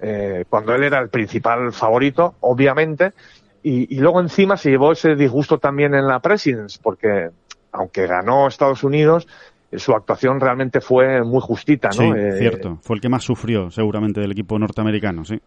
[0.01, 3.13] eh, cuando él era el principal favorito, obviamente,
[3.63, 7.31] y, y luego encima se llevó ese disgusto también en la Presidents, porque
[7.73, 9.27] aunque ganó Estados Unidos,
[9.71, 11.95] eh, su actuación realmente fue muy justita, ¿no?
[11.95, 12.79] Sí, Eh, cierto.
[12.83, 15.41] Fue el que más sufrió, seguramente, del equipo norteamericano, sí.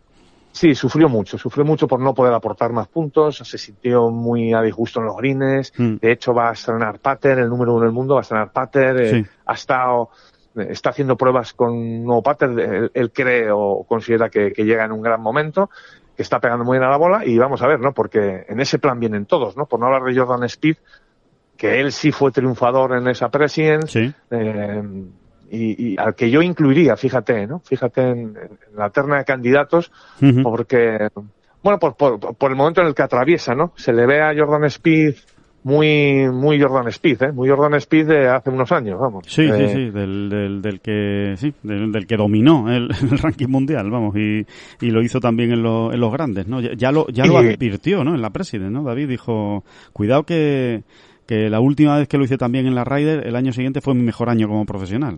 [0.52, 4.62] Sí, sufrió mucho, sufrió mucho por no poder aportar más puntos, se sintió muy a
[4.62, 5.96] disgusto en los greens, Mm.
[5.98, 8.98] de hecho va a estrenar Pater, el número uno del mundo, va a estrenar Pater,
[9.02, 9.26] eh, Sí.
[9.46, 10.10] ha estado,
[10.56, 14.86] está haciendo pruebas con un nuevo Pater, él, él cree o considera que, que llega
[14.86, 15.70] en un gran momento,
[16.22, 17.94] está pegando muy bien a la bola y vamos a ver, ¿no?
[17.94, 19.66] Porque en ese plan vienen todos, ¿no?
[19.66, 20.78] Por no hablar de Jordan Speed,
[21.58, 24.14] que él sí fue triunfador en esa Presidents, Sí.
[24.32, 24.84] eh,
[25.52, 27.60] y, y al que yo incluiría, fíjate, ¿no?
[27.60, 29.92] Fíjate en, en la terna de candidatos,
[30.44, 31.08] porque,
[31.64, 33.72] bueno, por, por, por el momento en el que atraviesa, ¿no?
[33.76, 35.16] Se le ve a Jordan Speed
[35.66, 37.32] muy, muy Jordan Speed, ¿eh?
[37.32, 39.26] Muy Jordan Speed de hace unos años, vamos.
[39.28, 43.18] Sí, sí, Eh, sí, del, del, del que sí, del, del que dominó el, el
[43.18, 44.46] ranking mundial, vamos, y,
[44.80, 46.62] y lo hizo también en, lo- en los grandes, ¿no?
[46.62, 48.14] Ya, ya lo, ya lo advirtió, ¿no?
[48.14, 48.84] En la President, ¿no?
[48.84, 50.84] David dijo, cuidado que,
[51.26, 53.96] que la última vez que lo hice también en la Ryder, el año siguiente fue
[53.96, 55.18] mi mejor año como profesional.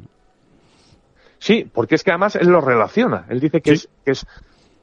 [1.39, 3.25] Sí, porque es que además él lo relaciona.
[3.29, 3.85] Él dice que, Sí.
[3.85, 4.25] es, que es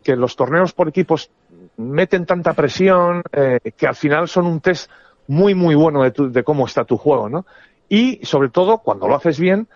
[0.05, 1.31] que los torneos por equipos
[1.79, 4.91] meten tanta presión eh, que al final son un test
[5.27, 7.47] muy muy bueno de, tu- de cómo está tu juego, ¿no?
[7.89, 9.69] Y sobre todo cuando lo haces bien,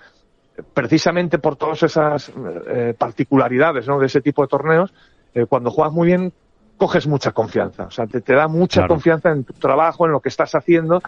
[0.72, 2.32] precisamente por todas esas
[2.68, 3.98] eh, particularidades, ¿no?
[3.98, 4.92] De ese tipo de torneos,
[5.34, 6.32] eh, cuando juegas muy bien
[6.76, 8.94] coges mucha confianza, o sea, te, te da mucha Claro.
[8.94, 11.02] confianza en tu trabajo, en lo que estás haciendo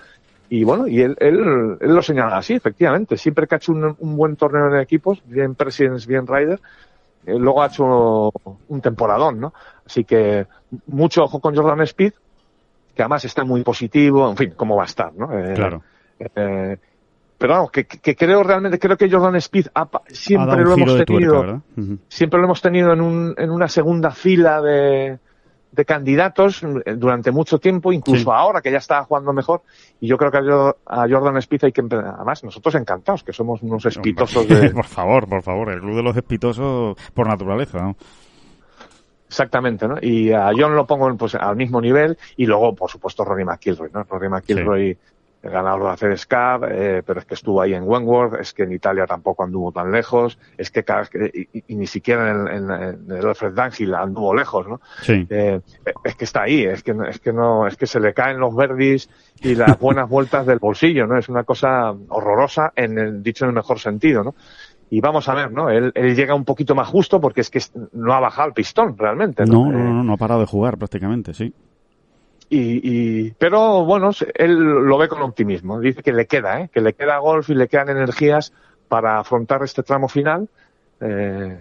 [0.49, 3.17] y bueno, y él, él, él lo señala así, efectivamente.
[3.17, 6.61] Siempre que ha hecho un, un buen torneo en equipos, bien Presidents, bien Ryder,
[7.27, 8.33] eh, luego ha hecho
[8.67, 9.53] un temporadón, ¿no?
[9.85, 10.47] Así que
[10.87, 12.15] mucho ojo con Jordan Speed,
[13.01, 15.33] que además está muy positivo, en fin, cómo va a estar, ¿no?
[15.39, 15.83] Eh, Claro.
[16.19, 16.77] eh,
[17.39, 21.63] pero vamos, que, que creo realmente, creo que Jordan Speed ha siempre lo hemos tenido,
[22.09, 25.19] siempre lo hemos tenido en, un, en una segunda fila de,
[25.73, 28.31] de candidatos eh, durante mucho tiempo, incluso Sí.
[28.31, 29.63] ahora que ya está jugando mejor.
[30.01, 33.33] Y yo creo que a Jor- a Jordan Speed hay que, además, nosotros encantados, que
[33.33, 37.79] somos unos espitosos de, por favor, por favor, el club de los espitosos por naturaleza,
[37.81, 37.97] ¿no?
[39.31, 39.97] Exactamente, ¿no?
[40.03, 43.89] Y a John lo pongo pues al mismo nivel y luego, por supuesto, Rory McIlroy,
[43.93, 44.03] ¿no?
[44.03, 44.99] Rory McIlroy,
[45.43, 48.65] el ganador de FedEx Cup, eh, pero es que estuvo ahí en Wentworth, es que
[48.65, 50.85] en Italia tampoco anduvo tan lejos, es que,
[51.33, 52.71] y, y ni siquiera en, el- en,
[53.09, 54.81] en el Alfred Dunhill anduvo lejos, ¿no?
[55.01, 55.27] Sí.
[55.31, 55.61] Eh,
[56.05, 58.55] es que está ahí, es que, es que no, es que se le caen los
[58.55, 59.09] verdis
[59.41, 61.17] y las buenas vueltas del bolsillo, ¿no?
[61.17, 64.35] Es una cosa horrorosa en el, dicho en el mejor sentido, ¿no?
[64.91, 65.71] Y vamos a ver, ¿no?
[65.71, 67.61] Él, él llega un poquito más justo porque es que
[67.93, 69.73] no ha bajado el pistón realmente, No, ¿no?
[69.73, 71.55] no, Eh, no, no ha parado de jugar prácticamente, sí.
[72.49, 72.81] y,
[73.29, 75.79] y, pero bueno, él lo ve con optimismo.
[75.79, 76.71] Dice que le queda, ¿eh?
[76.73, 78.53] que le queda golf y le quedan energías
[78.89, 80.49] para afrontar este tramo final.
[81.01, 81.61] Eh,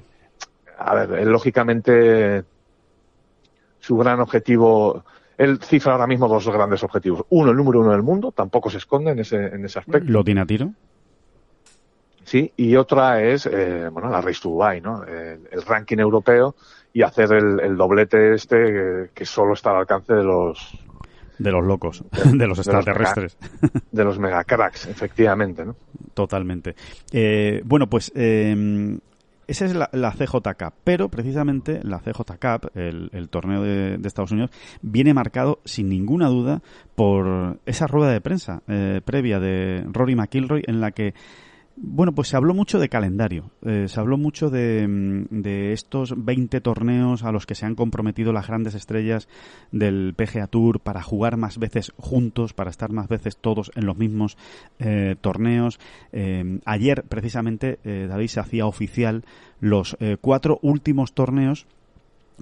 [0.79, 2.43] a ver, él lógicamente
[3.79, 5.03] su gran objetivo,
[5.37, 7.23] él cifra ahora mismo dos grandes objetivos.
[7.29, 10.11] Uno, el número uno del mundo, tampoco se esconde en ese, en ese aspecto.
[10.11, 10.71] Lo tiene a tiro.
[12.29, 15.03] Sí, y otra es, eh, bueno, la Race to Dubai, ¿no?
[15.03, 16.53] El, el ranking europeo
[16.93, 20.77] y hacer el, el doblete este que, que, solo está al alcance de los...
[21.39, 23.35] De los locos, de, de los extraterrestres.
[23.91, 25.75] De los, mega, megacracks, efectivamente, ¿no?
[26.13, 26.75] Totalmente.
[27.11, 28.99] Eh, bueno, pues eh,
[29.47, 33.97] esa es la, la, CJ Cup, pero precisamente la CJ Cup, el, el torneo de,
[33.97, 34.51] de, Estados Unidos,
[34.83, 36.61] viene marcado sin ninguna duda
[36.93, 41.15] por esa rueda de prensa eh, previa de Rory McIlroy en la que
[41.81, 44.85] bueno, pues se habló mucho de calendario, eh, se habló mucho de,
[45.29, 49.29] de, estos 20 torneos a los que se han comprometido las grandes estrellas
[49.71, 53.97] del PGA Tour para jugar más veces juntos, para estar más veces todos en los
[53.97, 54.37] mismos
[54.79, 55.79] eh, torneos.
[56.11, 59.23] Eh, ayer, precisamente, David se hacía oficial
[59.61, 61.65] los cuatro últimos torneos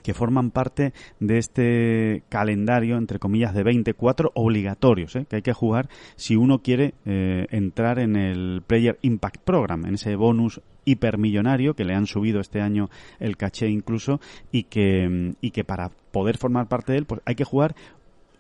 [0.04, 5.26] que forman parte de este calendario, entre comillas, de 24 obligatorios, ¿eh?
[5.30, 9.96] que hay que jugar si uno quiere eh, entrar en el Player Impact Program, en
[9.96, 15.52] ese bonus hipermillonario que le han subido este año el caché incluso y que, y
[15.52, 17.76] que para poder formar parte de él pues hay que jugar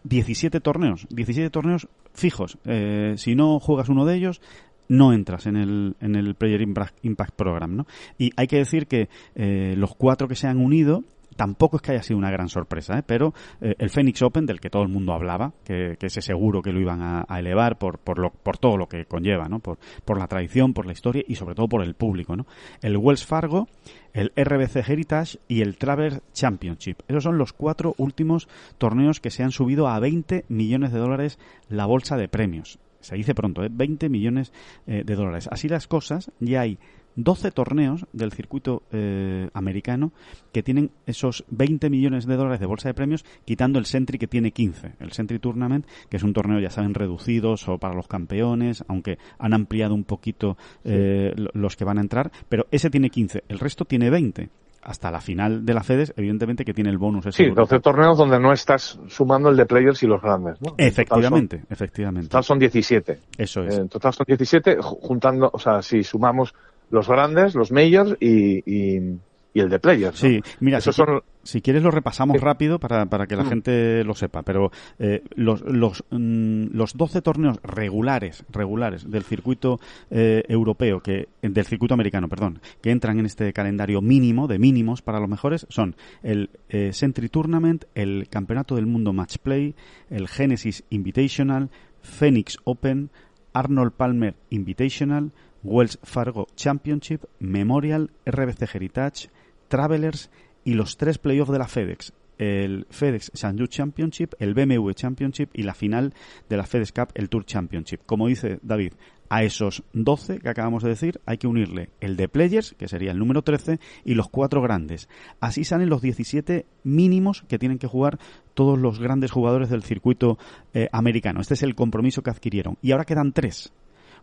[0.05, 2.57] 17 torneos, 17 torneos fijos.
[2.65, 4.41] Eh, si no juegas uno de ellos,
[4.87, 7.87] no entras en el, en el Player Impact Program, ¿no?
[8.17, 11.03] Y hay que decir que eh, los cuatro que se han unido
[11.37, 13.03] tampoco es que haya sido una gran sorpresa, ¿eh?
[13.05, 16.73] pero eh, el Phoenix Open, del que todo el mundo hablaba, que, ese seguro que
[16.73, 19.59] lo iban a, elevar por, por, lo, por todo lo que conlleva, ¿no?
[19.59, 19.77] Por,
[20.17, 22.45] la tradición, por la historia y sobre todo por el público, ¿no?
[22.81, 23.67] El Wells Fargo,
[24.13, 27.01] el RBC Heritage y el Traverse Championship.
[27.07, 28.47] Esos son los cuatro últimos
[28.77, 32.79] torneos que se han subido a 20 millones de dólares la bolsa de premios.
[32.99, 33.69] Se dice pronto, ¿eh?
[33.71, 34.51] 20 millones
[34.87, 35.47] eh, de dólares.
[35.51, 36.79] Así las cosas, ya hay
[37.17, 40.13] 12 torneos del circuito eh, americano
[40.53, 44.27] que tienen esos 20 millones de dólares de bolsa de premios, quitando el Sentry que
[44.27, 44.93] tiene 15.
[44.99, 49.17] El Sentry Tournament, que es un torneo, ya saben, reducidos o para los campeones, aunque
[49.39, 51.45] han ampliado un poquito eh, sí.
[51.53, 53.43] los que van a entrar, pero ese tiene 15.
[53.49, 54.49] El resto tiene 20
[54.83, 57.25] hasta la final de la FEDES, evidentemente que tiene el bonus.
[57.25, 60.75] Ese sí, 12 torneos donde no estás sumando el de players y los grandes, ¿no?
[60.77, 62.25] Efectivamente, en son, efectivamente.
[62.25, 63.19] En total son 17.
[63.37, 63.77] Eso es.
[63.77, 66.53] En total son 17, juntando, o sea, si sumamos
[66.89, 69.19] los grandes, los majors y, y,
[69.57, 70.23] y el de players.
[70.23, 70.29] ¿no?
[70.29, 71.21] Sí, mira, si, son...
[71.41, 72.43] si, quieres lo repasamos sí.
[72.43, 73.49] rápido para, para que la mm.
[73.49, 79.79] gente lo sepa, pero eh, los, los, mm, los 12 torneos regulares, regulares del circuito
[80.11, 85.01] eh, europeo, que del circuito americano, perdón, que entran en este calendario mínimo, de mínimos
[85.01, 89.73] para los mejores, son el eh, Sentry Tournament, el Campeonato del Mundo Match Play,
[90.11, 91.69] el Genesis Invitational,
[92.03, 93.09] Phoenix Open,
[93.53, 95.31] Arnold Palmer Invitational,
[95.63, 99.29] Wells Fargo Championship, Memorial, RBC Heritage,
[99.67, 100.29] Travelers
[100.63, 105.63] y los tres playoffs de la FedEx, el FedEx Shangju Championship, el BMW Championship y
[105.63, 106.13] la final
[106.49, 108.01] de la FedEx Cup, el Tour Championship.
[108.05, 108.93] Como dice David,
[109.29, 113.11] a esos 12 que acabamos de decir hay que unirle el de Players, que sería
[113.11, 115.09] el número 13, y los cuatro grandes.
[115.39, 118.19] Así salen los 17 mínimos que tienen que jugar
[118.53, 120.37] todos los grandes jugadores del circuito
[120.73, 121.41] eh, americano.
[121.41, 122.77] Este es el compromiso que adquirieron.
[122.81, 123.71] Y ahora quedan tres.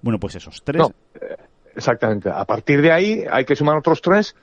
[0.04, 0.80] Bueno, pues esos tres.
[0.80, 0.92] No,
[1.74, 2.28] exactamente.
[2.28, 4.36] A partir de ahí hay que sumar otros tres,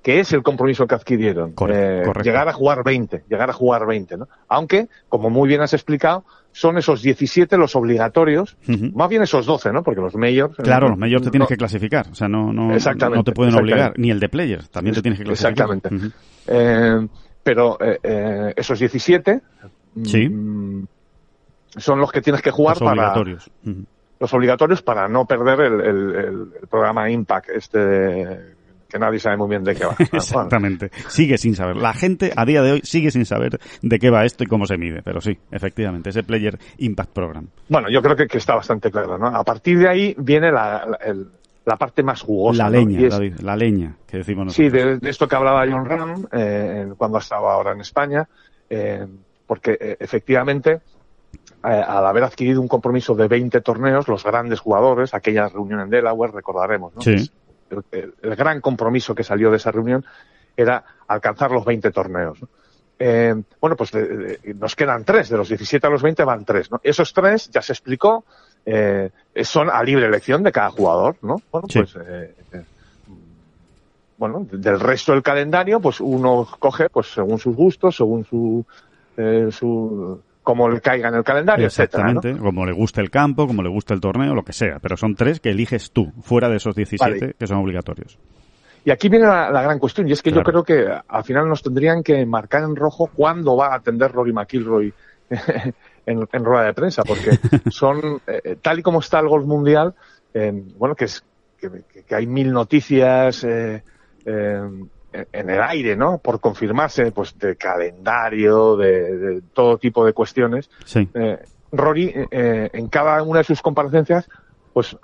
[0.00, 1.54] que es el compromiso que adquirieron.
[1.54, 4.28] Correcto, eh, llegar a jugar 20, llegar a jugar 20, ¿no?
[4.46, 8.92] Aunque, como muy bien has explicado, son esos 17 los obligatorios, uh -huh.
[8.94, 9.82] más bien esos 12, ¿no?
[9.82, 10.54] Porque los mayors...
[10.56, 13.32] Claro, no, los mayors te tienes no, que clasificar, o sea, no, no, no te
[13.32, 15.52] pueden obligar, ni el de players, también te tienes que clasificar.
[15.52, 15.88] Exactamente.
[15.94, 16.12] Uh -huh.
[16.46, 17.08] eh,
[17.42, 19.40] pero eh, eh, esos 17
[20.04, 20.28] sí.
[20.28, 20.86] mmm,
[21.76, 22.92] son los que tienes que jugar los para...
[22.92, 23.50] Obligatorios.
[23.66, 23.84] Uh -huh
[24.20, 28.54] los obligatorios para no perder el, el, programa Impact, este de,
[28.88, 29.94] que nadie sabe muy bien de qué va.
[30.12, 30.90] Exactamente.
[31.08, 31.76] Sigue sin saber.
[31.76, 34.66] La gente a día de hoy sigue sin saber de qué va esto y cómo
[34.66, 35.02] se mide.
[35.02, 37.46] Pero sí, efectivamente, ese Player Impact Program.
[37.68, 39.26] Bueno, yo creo que, que está bastante claro, ¿no?
[39.26, 41.28] A partir de ahí viene la, la, el,
[41.68, 42.64] la parte más jugosa.
[42.64, 43.06] La leña, ¿no?
[43.06, 44.72] es, David, la leña, que decimos nosotros.
[44.72, 48.26] Sí, de, de esto que hablaba John Ram eh, cuando estaba ahora en España,
[48.70, 49.06] eh,
[49.46, 50.80] porque eh, efectivamente
[51.62, 56.32] al haber adquirido un compromiso de 20 torneos, los grandes jugadores, aquella reunión en Delaware,
[56.32, 57.02] recordaremos, ¿no?
[57.02, 57.30] Sí.
[57.70, 60.04] El, el, el, gran compromiso que salió de esa reunión
[60.56, 62.40] era alcanzar los 20 torneos.
[62.40, 62.48] ¿no?
[62.98, 66.44] Eh, bueno, pues de, de, nos quedan tres, de los 17 a los 20 van
[66.44, 66.80] tres, ¿no?
[66.82, 68.24] Esos tres, ya se explicó,
[68.66, 69.10] eh,
[69.42, 71.40] son a libre elección de cada jugador, ¿no?
[71.52, 71.78] Bueno, sí.
[71.80, 72.34] pues, eh,
[74.16, 78.66] bueno, del resto del calendario, pues uno coge, pues según sus gustos, según su,
[79.16, 82.44] eh, su, como le caiga en el calendario, Exactamente, etcétera, ¿no?
[82.44, 84.78] como le guste el campo, como le guste el torneo, lo que sea.
[84.80, 87.34] Pero son tres que eliges tú, fuera de esos 17 vale.
[87.38, 88.18] que son obligatorios.
[88.82, 90.46] Y aquí viene la, la, gran cuestión, y es que claro.
[90.46, 94.10] yo creo que al final nos tendrían que marcar en rojo cuándo va a atender
[94.10, 94.94] Rory McIlroy
[96.06, 97.32] en, en rueda de prensa, porque
[97.70, 99.94] son, eh, tal y como está el golf mundial,
[100.32, 101.22] eh, bueno, que es
[101.60, 101.68] que,
[102.06, 103.82] que hay mil noticias eh,
[104.24, 104.62] eh,
[105.12, 106.18] en el aire, ¿no?
[106.18, 110.70] Por confirmarse, pues de calendario, de, de todo tipo de cuestiones.
[110.84, 111.08] Sí.
[111.14, 111.38] Eh,
[111.72, 114.28] Rory, eh, en cada una de sus comparecencias,
[114.72, 114.96] pues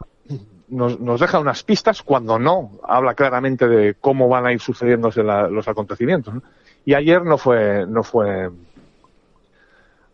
[0.68, 5.22] nos, nos deja unas pistas cuando no habla claramente de cómo van a ir sucediéndose
[5.22, 6.34] la- los acontecimientos.
[6.34, 6.42] ¿no?
[6.84, 8.50] Y ayer no fue, no fue,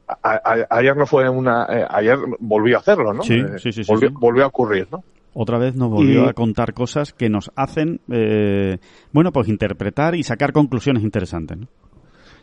[0.09, 3.23] a- a- ayer no fue una, eh, ayer volvió a hacerlo, ¿no?
[3.23, 4.15] Sí, Eh, sí, sí, volvió, sí.
[4.19, 5.05] volvió a ocurrir, ¿no?
[5.35, 8.79] Otra vez nos volvió Y- a contar cosas que nos hacen, eh,
[9.13, 11.59] bueno, pues interpretar y sacar conclusiones interesantes.
[11.59, 11.67] ¿no?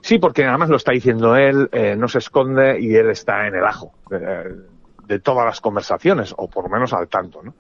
[0.02, 3.56] Sí, porque además lo está diciendo él, eh, no se esconde y él está en
[3.56, 4.44] el ajo eh,
[5.06, 7.54] de todas las conversaciones, o por lo menos al tanto, ¿no?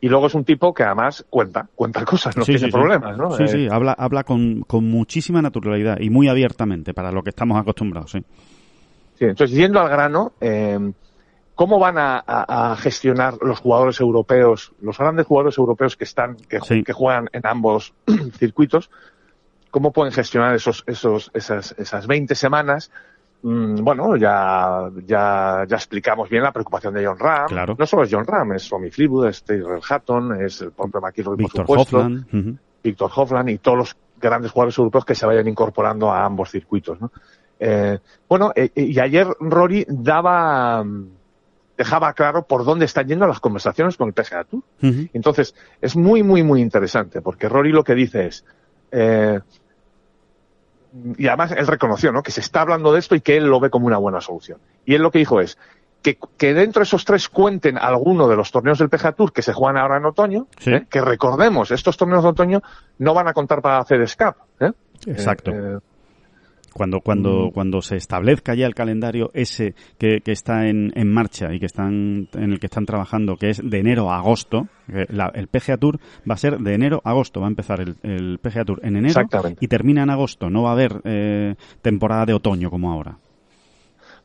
[0.00, 2.76] Y luego es un tipo que además cuenta, cuenta cosas, no Sí, tiene sí, sí.
[2.76, 3.30] problemas, ¿no?
[3.30, 7.30] Sí, Eh, sí, habla, habla con, con muchísima naturalidad y muy abiertamente para lo que
[7.30, 8.10] estamos acostumbrados.
[8.10, 8.18] Sí.
[9.18, 10.32] Sí, entonces, yendo al grano,
[11.54, 16.36] ¿cómo van a, a- a gestionar los jugadores europeos, los grandes jugadores europeos que están,
[16.36, 16.82] que, Sí.
[16.84, 17.94] que juegan en ambos
[18.38, 18.90] circuitos?
[19.70, 22.90] ¿Cómo pueden gestionar esos, esos, esas, esas 20 semanas?
[23.42, 27.48] Mm, bueno, ya, ya, ya explicamos bien la preocupación de John Ram.
[27.48, 27.74] Claro.
[27.78, 31.36] No solo es John Ram, es Tommy Fleetwood, es Tyrrell Hatton, es el propio McIlroy,
[31.36, 31.98] por supuesto.
[31.98, 32.26] Hoffland.
[32.32, 32.56] ujú.
[32.82, 37.00] Víctor Hovland y todos los grandes jugadores europeos que se vayan incorporando a ambos circuitos.
[37.00, 37.10] ¿no?
[37.58, 41.08] Eh, bueno, eh, eh, y ayer Rory daba, mm,
[41.76, 44.62] dejaba claro por dónde están yendo las conversaciones con el PGA Tour.
[45.12, 48.44] Entonces, es muy, muy, muy interesante, porque Rory lo que dice es,
[48.92, 49.40] eh,
[51.16, 52.22] y además él reconoció, ¿no?
[52.22, 54.58] Que se está hablando de esto y que él lo ve como una buena solución.
[54.84, 55.58] Y él lo que dijo es
[56.02, 59.42] que, que dentro de esos tres cuenten alguno de los torneos del PGA Tour que
[59.42, 60.70] se juegan ahora en otoño, Sí.
[60.72, 60.86] ¿eh?
[60.88, 62.62] que recordemos, estos torneos de otoño
[62.98, 64.38] no van a contar para hacer escape.
[64.60, 64.72] ¿eh?
[65.06, 65.50] Exacto.
[66.74, 67.50] Eh, eh, Cuando, cuando, Mm.
[67.52, 71.66] cuando se establezca ya el calendario ese que, que está en, en marcha y que
[71.66, 75.46] están, en el que están trabajando, que es de enero a agosto, que la- el
[75.48, 78.64] PGA Tour va a ser de enero a agosto, va a empezar el, el PGA
[78.64, 79.14] Tour en enero
[79.60, 83.18] y termina en agosto, no va a haber eh, temporada de otoño como ahora.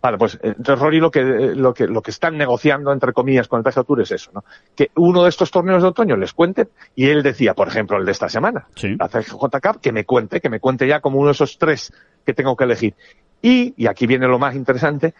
[0.01, 3.11] Vale, pues eh, entonces Rory lo que, eh, lo que lo que están negociando entre
[3.11, 4.45] comillas con el PGA Tour es eso, ¿no?
[4.75, 8.05] Que uno de estos torneos de otoño les cuente y él decía, por ejemplo, el
[8.05, 8.95] de esta semana, Sí.
[8.97, 11.91] la CJ Cup, que me cuente, que me cuente ya como uno de esos tres
[12.25, 12.95] que tengo que elegir.
[13.41, 15.13] Y, y aquí viene lo más interesante,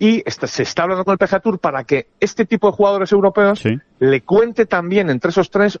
[0.00, 3.12] y está- se está hablando con el PGA Tour para que este tipo de jugadores
[3.12, 3.78] europeos Sí.
[4.00, 5.78] le cuente también entre esos tres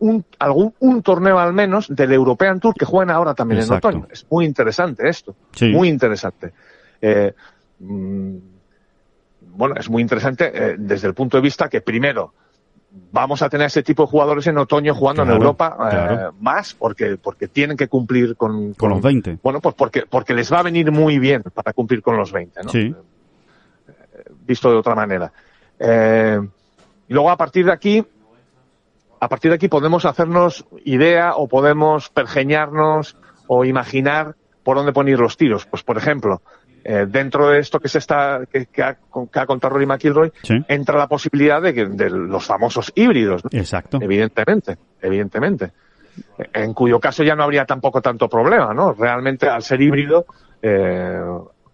[0.00, 3.88] un, algún, un torneo al menos del European Tour que juegan ahora también Exacto.
[3.88, 4.12] en otoño.
[4.12, 5.34] Es muy interesante esto.
[5.52, 5.70] Sí.
[5.70, 6.52] Muy interesante.
[7.00, 7.32] Eh,
[7.80, 12.32] bueno, es muy interesante eh, desde el punto de vista que primero
[13.10, 16.74] vamos a tener ese tipo de jugadores en otoño jugando en Claro, Europa eh, más
[16.74, 19.38] porque porque tienen que cumplir con, Con los 20.
[19.42, 22.62] bueno pues porque porque les va a venir muy bien para cumplir con los 20
[22.62, 22.68] ¿no?
[22.70, 22.94] Sí.
[24.46, 25.32] visto de otra manera.
[25.78, 26.38] Eh,
[27.08, 28.04] y luego a partir de aquí,
[29.20, 33.16] a partir de aquí podemos hacernos idea o podemos pergeñarnos
[33.48, 35.66] o imaginar por dónde poner los tiros.
[35.66, 36.40] Pues por ejemplo,
[36.84, 38.94] eh, dentro de esto que se está que, que ha,
[39.32, 40.54] que ha contado Rory McIlroy, Sí.
[40.68, 43.42] entra la posibilidad de, que, de los famosos híbridos.
[43.44, 43.50] ¿no?
[43.58, 43.98] Exacto.
[44.00, 45.72] Evidentemente, evidentemente.
[46.52, 48.92] En cuyo caso ya no habría tampoco tanto problema, ¿no?
[48.92, 50.26] Realmente al ser híbrido,
[50.62, 51.18] eh,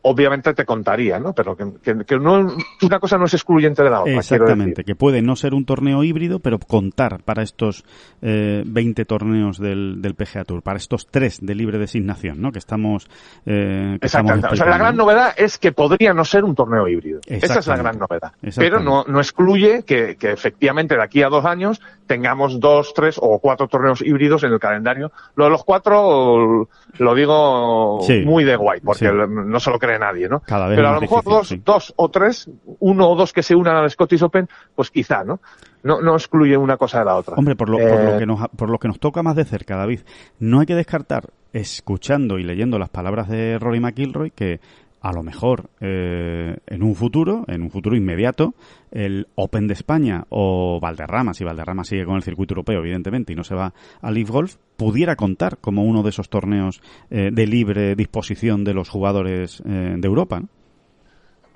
[0.02, 1.32] obviamente te contaría, ¿no?
[1.34, 2.48] Pero que, que- que no,
[2.82, 4.14] una cosa no es excluyente de la otra.
[4.14, 7.84] Exactamente, que puede no ser un torneo híbrido, pero contar para estos
[8.22, 12.52] eh, 20 torneos del, del PGA Tour, para estos tres de libre designación, ¿no?
[12.52, 13.08] Que estamos.
[13.46, 14.46] Eh, que estamos Exactamente.
[14.48, 15.04] O sea, la gran ¿no?
[15.04, 17.20] novedad es que podría no ser un torneo híbrido.
[17.26, 18.32] Esa es la gran novedad.
[18.56, 23.16] Pero no, no excluye que, que efectivamente de aquí a dos años tengamos dos, tres
[23.20, 25.12] o cuatro torneos híbridos en el calendario.
[25.36, 28.22] Lo de los cuatro lo digo Sí.
[28.24, 29.14] muy de guay, porque Sí.
[29.28, 30.40] no se lo cree nadie, ¿no?
[30.40, 31.62] Cada vez Pero a lo mejor difícil, dos, sí.
[31.64, 32.50] dos o tres,
[32.80, 35.40] uno o dos que se unan al Scottish Open, pues quizá, ¿no?
[35.82, 37.34] No, no excluye una cosa de la otra.
[37.36, 39.44] Hombre, por lo, por, Eh, lo que nos, por lo que nos toca más de
[39.44, 40.00] cerca, David,
[40.38, 44.60] no hay que descartar, escuchando y leyendo las palabras de Rory McIlroy, que
[45.00, 48.54] a lo mejor eh, en un futuro, en un futuro inmediato,
[48.90, 53.36] el Open de España o Valderrama, si Valderrama sigue con el circuito europeo, evidentemente, y
[53.36, 57.46] no se va a Leaf Golf, pudiera contar como uno de esos torneos eh, de
[57.46, 60.40] libre disposición de los jugadores eh, de Europa.
[60.40, 60.48] ¿no?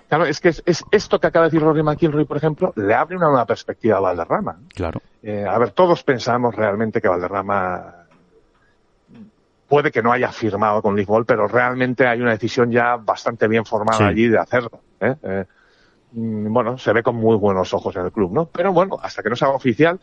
[0.08, 2.94] Claro, es que es, es esto que acaba de decir Rory McIlroy, por ejemplo, le
[2.94, 4.60] abre una nueva perspectiva a Valderrama.
[4.74, 5.00] Claro.
[5.22, 8.03] Eh, a ver, todos pensamos realmente que Valderrama
[9.68, 13.64] puede que no haya firmado con Ball, pero realmente hay una decisión ya bastante bien
[13.64, 14.04] formada Sí.
[14.04, 14.80] allí de hacerlo.
[15.00, 15.14] ¿eh?
[15.22, 15.44] Eh,
[16.12, 18.46] mm, bueno, se ve con muy buenos ojos en el club, ¿no?
[18.46, 19.98] Pero bueno, hasta que no se haga oficial,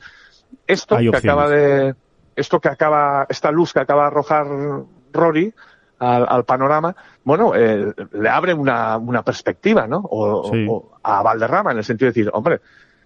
[0.67, 1.23] esto Hay que opciones.
[1.25, 1.95] acaba de,
[2.35, 4.47] esto que acaba, esta luz que acaba de arrojar
[5.13, 5.53] Rory
[5.99, 9.99] al, al panorama, bueno, eh, le abre una, una perspectiva, ¿no?
[10.09, 10.65] O, Sí.
[10.67, 12.59] o a Valderrama en el sentido de decir, hombre,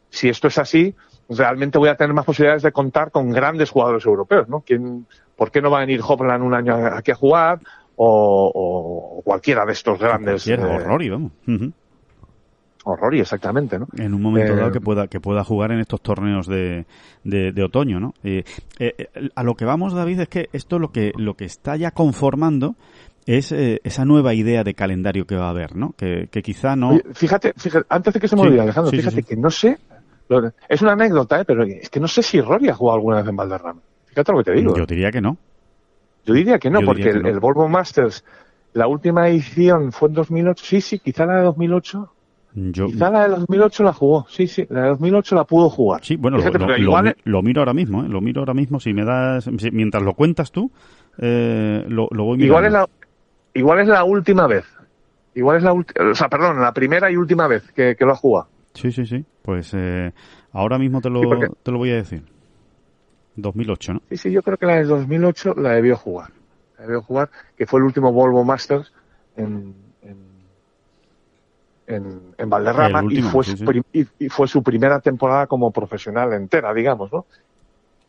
[0.09, 0.95] si esto es así,
[1.29, 4.61] realmente voy a tener más posibilidades de contar con grandes jugadores europeos, ¿no?
[4.61, 7.59] ¿Quién, ¿Por qué no va a venir Hopland un año aquí a jugar?
[7.97, 10.45] O, o cualquiera de estos grandes.
[10.47, 11.31] Eh, Rory, vamos.
[11.47, 11.71] Ujú.
[12.83, 13.87] o Rory, exactamente, ¿no?
[13.97, 16.85] En un momento Eh, dado que pueda que pueda jugar en estos torneos de,
[17.23, 18.13] de, de otoño, ¿no?
[18.23, 18.43] Eh,
[18.79, 21.77] eh, eh, a lo que vamos, David, es que esto lo que lo que está
[21.77, 22.75] ya conformando
[23.25, 25.93] es eh, esa nueva idea de calendario que va a haber, ¿no?
[25.97, 26.89] Que, que quizá no.
[26.89, 29.27] Oye, fíjate, fíjate, antes de que se me Sí, olvide, Alejandro, sí, sí, fíjate sí.
[29.29, 29.79] que no sé,
[30.69, 31.45] es una anécdota, ¿eh?
[31.45, 33.81] pero es que no sé si Rory ha jugado alguna vez en Valderrama.
[34.07, 34.75] Fíjate lo que te digo.
[34.75, 35.37] Yo diría que no.
[36.25, 37.29] Yo diría que no, Yo porque que el, no.
[37.29, 38.23] el Volvo Masters,
[38.73, 40.63] la última edición fue en 2008.
[40.65, 42.11] Sí, sí, quizá la de 2008.
[42.57, 44.25] Yo Quizá la de 2008 la jugó.
[44.29, 46.03] Sí, sí, la de 2008 la pudo jugar.
[46.03, 48.07] sí, bueno, lo, Fíjate, lo- pero lo igual, mi- lo miro ahora mismo, ¿eh?
[48.07, 48.79] Lo miro ahora mismo.
[48.79, 50.71] Si me das, si- mientras lo cuentas tú,
[51.19, 52.45] eh, lo, lo voy mirando.
[52.45, 52.89] igual es la,
[53.53, 54.65] igual es la última vez.
[55.35, 58.13] Igual es la última, o sea, perdón, la primera y última vez que, que lo
[58.13, 58.47] ha jugado.
[58.75, 59.25] Sí, sí, sí.
[59.41, 60.13] Pues eh,
[60.51, 62.23] ahora mismo te lo, Sí, porque- te lo voy a decir.
[63.35, 64.01] 2008, ¿no?
[64.09, 66.31] Sí, sí, yo creo que la de 2008 la debió jugar.
[66.77, 68.93] La debió jugar, que fue el último Volvo Masters
[69.35, 70.17] en, en,
[71.87, 73.65] en, en Valderrama último, y, fue sí, sí.
[73.93, 77.25] y, y fue su primera temporada como profesional entera, digamos, ¿no?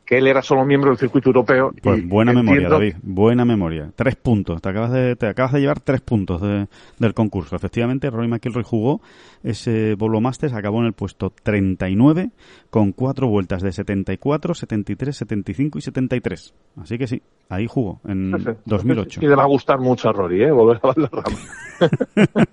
[0.06, 1.72] Que él era solo miembro del circuito europeo.
[1.82, 2.94] Pues y buena memoria, David.
[3.02, 3.90] Buena memoria.
[3.96, 4.62] Tres puntos.
[4.62, 7.56] Te acabas de, te acabas de llevar tres puntos de- del concurso.
[7.56, 9.00] Efectivamente, Rory McIlroy jugó
[9.42, 12.30] ese Volvo Masters, acabó en el puesto 39
[12.70, 16.54] con cuatro vueltas de 74, 73, 75 y 73.
[16.76, 19.20] Así que sí, ahí jugó en no sé, 2008.
[19.22, 20.50] Y le va a gustar mucho a Rory, ¿eh?
[20.50, 21.36] Volver a Valderrama.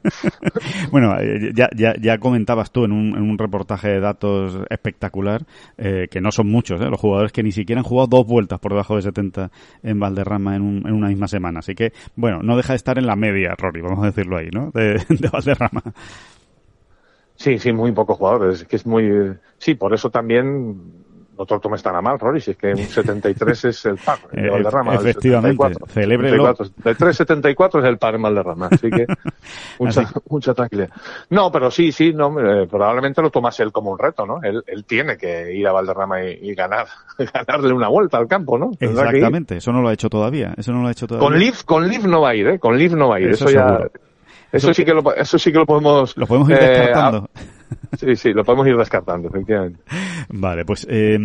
[0.91, 5.43] Bueno, eh, ya, ya, ya comentabas tú en un, en un reportaje de datos espectacular
[5.77, 6.85] eh, que no son muchos, ¿eh?
[6.89, 9.49] los jugadores que ni siquiera han jugado dos vueltas por debajo de 70
[9.81, 11.59] en Valderrama en, un- en una misma semana.
[11.59, 14.49] Así que, bueno, no deja de estar en la media, Rory, vamos a decirlo ahí,
[14.51, 14.71] ¿no?
[14.71, 15.81] De, de Valderrama.
[17.35, 18.61] Sí, sí, muy pocos jugadores.
[18.61, 19.05] Es que es muy.
[19.05, 20.75] eh, Sí, por eso también
[21.37, 22.39] no te lo tomes tan a mal, Rory.
[22.41, 24.95] Si es que un 73 es el par en Eh, Valderrama.
[24.95, 25.87] efectivamente, 74.
[25.87, 26.55] celébrelo.
[26.55, 28.67] 73, 74 es el par en Valderrama.
[28.71, 29.05] Así que
[29.79, 30.13] mucha, Así.
[30.29, 30.89] mucha tranquilidad.
[31.29, 34.41] No, pero sí, sí, no, eh, probablemente lo tomas él como un reto, ¿no?
[34.43, 36.87] Él, él tiene que ir a Valderrama y, y ganar,
[37.33, 38.71] ganarle una vuelta al campo, ¿no?
[38.79, 40.53] Exactamente, eso no lo ha hecho todavía.
[40.57, 41.27] Eso no lo ha hecho todavía.
[41.27, 42.59] Con Liv, con Liv no va a ir, ¿eh?
[42.59, 43.29] Con Liv no va a ir.
[43.29, 43.67] Eso Eso, ya.
[43.69, 43.91] seguro.
[44.53, 46.15] Eso sí que lo, eso sí que lo podemos.
[46.15, 47.29] Lo podemos ir eh, descartando.
[47.33, 49.79] a- sí, sí, lo podemos ir descartando, efectivamente.
[50.29, 51.17] Vale, pues eh,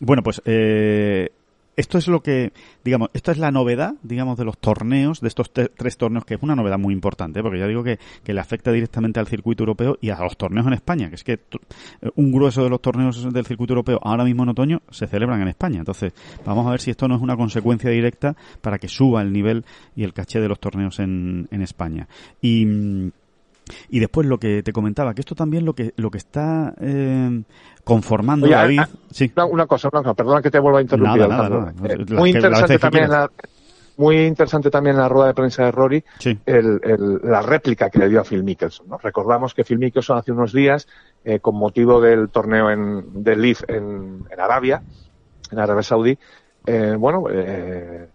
[0.00, 1.30] bueno, pues eh,
[1.76, 2.52] esto es lo que,
[2.84, 6.42] digamos, esto es la novedad, digamos, de los torneos, de estos tres torneos, que es
[6.42, 7.42] una novedad muy importante, ¿eh?
[7.42, 10.66] porque ya digo que, que le afecta directamente al circuito europeo y a los torneos
[10.66, 11.58] en España, que es que t-
[12.16, 15.48] un grueso de los torneos del circuito europeo ahora mismo en otoño se celebran en
[15.48, 15.78] España.
[15.78, 16.12] Entonces,
[16.44, 19.64] vamos a ver si esto no es una consecuencia directa para que suba el nivel
[19.96, 22.06] y el caché de los torneos en, en España.
[22.40, 23.12] Y.
[23.88, 27.42] y después lo que te comentaba, que esto también lo que lo que está eh,
[27.84, 31.28] conformando Oye, David, sí, Una, una cosa, una cosa, perdona que te vuelva a interrumpir.
[31.28, 31.74] Nada, nada.
[31.88, 33.30] Eh, muy interesante también la,
[33.96, 37.98] muy interesante también la rueda de prensa de Rory sí, el, el- la réplica que
[37.98, 38.88] le dio a Phil Mickelson.
[38.88, 38.98] ¿no?
[38.98, 40.88] Recordamos que Phil Mickelson hace unos días,
[41.24, 44.82] eh, con motivo del torneo en, del Leaf en, en Arabia,
[45.50, 46.18] en Arabia Saudí,
[46.66, 48.08] eh, bueno, eh,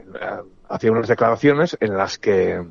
[0.00, 0.36] eh,
[0.68, 2.62] hacía unas declaraciones en las que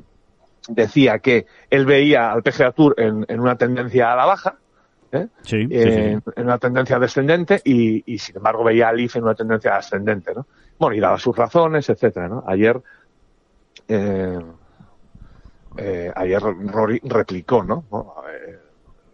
[0.68, 4.56] decía que él veía al PGA Tour en, en una tendencia a la baja,
[5.12, 5.28] ¿eh?
[5.42, 5.78] sí, sí, sí.
[5.78, 10.32] en, una tendencia descendente y, y, sin embargo veía al IF en una tendencia ascendente,
[10.34, 10.46] ¿no?
[10.78, 12.44] Bueno, y daba sus razones, etcétera, ¿no?
[12.46, 12.80] Ayer,
[13.88, 14.38] eh,
[15.76, 17.84] eh, ayer Rory replicó, ¿no?
[17.90, 18.14] ¿no?
[18.30, 18.58] Eh,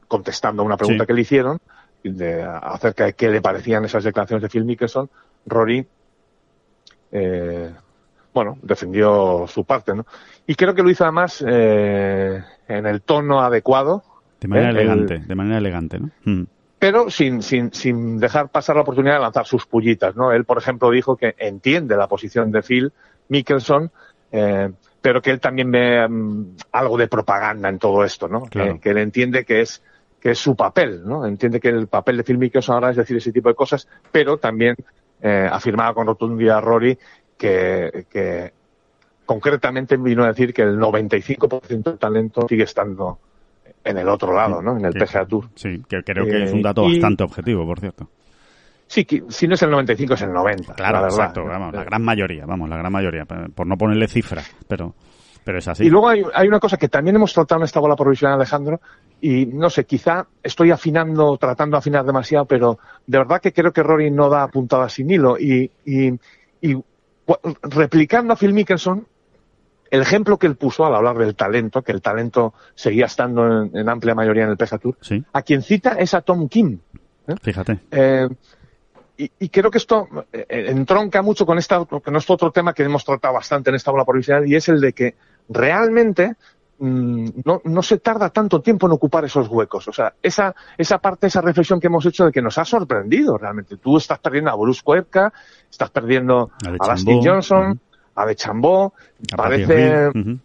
[0.06, 1.60] contestando a una pregunta que le hicieron
[2.02, 5.10] de, acerca de qué le parecían esas declaraciones de Phil Mickelson,
[5.46, 5.86] Rory,
[7.12, 7.74] eh,
[8.38, 10.06] bueno, defendió su parte, ¿no?
[10.46, 14.02] Y creo que lo hizo además eh, en el tono adecuado,
[14.40, 16.10] de manera eh, el- elegante, de manera elegante, ¿no?
[16.24, 16.44] Mm.
[16.78, 20.30] pero sin, sin, sin dejar pasar la oportunidad de lanzar sus pullitas, ¿no?
[20.32, 22.92] Él, por ejemplo, dijo que entiende la posición de Phil
[23.28, 23.90] Mickelson,
[24.30, 24.70] eh,
[25.00, 28.42] pero que él también ve mm, algo de propaganda en todo esto, ¿no?
[28.42, 28.74] Claro.
[28.74, 29.82] Que, que él entiende que es
[30.20, 31.24] que es su papel, ¿no?
[31.26, 34.36] Entiende que el papel de Phil Mickelson ahora es decir ese tipo de cosas, pero
[34.38, 34.74] también
[35.22, 36.98] eh, afirmaba con rotundidad Rory
[37.38, 38.52] que, que
[39.24, 43.18] concretamente vino a decir que el 95% del talento sigue estando
[43.84, 44.76] en el otro lado, ¿no?
[44.76, 45.48] En el PGA Tour.
[45.54, 48.08] Sí, que creo que Eh, es un dato y- bastante objetivo, por cierto.
[48.86, 50.74] Sí, que si no es el 95 es el 90.
[50.74, 54.50] Claro, la exacto, vamos, la gran mayoría, vamos, la gran mayoría, por no ponerle cifras,
[54.66, 54.94] pero,
[55.44, 55.84] pero es así.
[55.84, 58.80] Y luego hay, hay una cosa que también hemos tratado en esta bola provisional, Alejandro,
[59.20, 63.72] y no sé, quizá estoy afinando, tratando de afinar demasiado, pero de verdad que creo
[63.74, 65.38] que Rory no da puntada sin hilo.
[65.38, 66.08] Y, y,
[66.62, 66.74] y
[67.62, 69.06] replicando a Phil Mickelson,
[69.90, 73.76] el ejemplo que él puso al hablar del talento, que el talento seguía estando en,
[73.76, 76.78] en amplia mayoría en el PGA Tour, Sí, a quien cita es a Tom Kim.
[77.26, 77.34] ¿eh?
[77.42, 77.80] Fíjate.
[77.90, 78.28] Eh,
[79.16, 82.84] y, y, creo que esto eh, entronca mucho con esta, con este otro tema que
[82.84, 85.16] hemos tratado bastante en esta bola provincial y es el de que
[85.48, 86.36] realmente
[86.80, 89.88] no, no, se tarda tanto tiempo en ocupar esos huecos.
[89.88, 93.36] O sea, esa, esa parte, esa reflexión que hemos hecho de que nos ha sorprendido
[93.36, 93.76] realmente.
[93.76, 95.32] Tú estás perdiendo a Bruce Cuerca,
[95.70, 97.78] estás perdiendo a, a Dustin Johnson, uh -huh.
[98.14, 98.94] a De Chambó,
[99.36, 100.08] parece...
[100.08, 100.38] Uh -huh.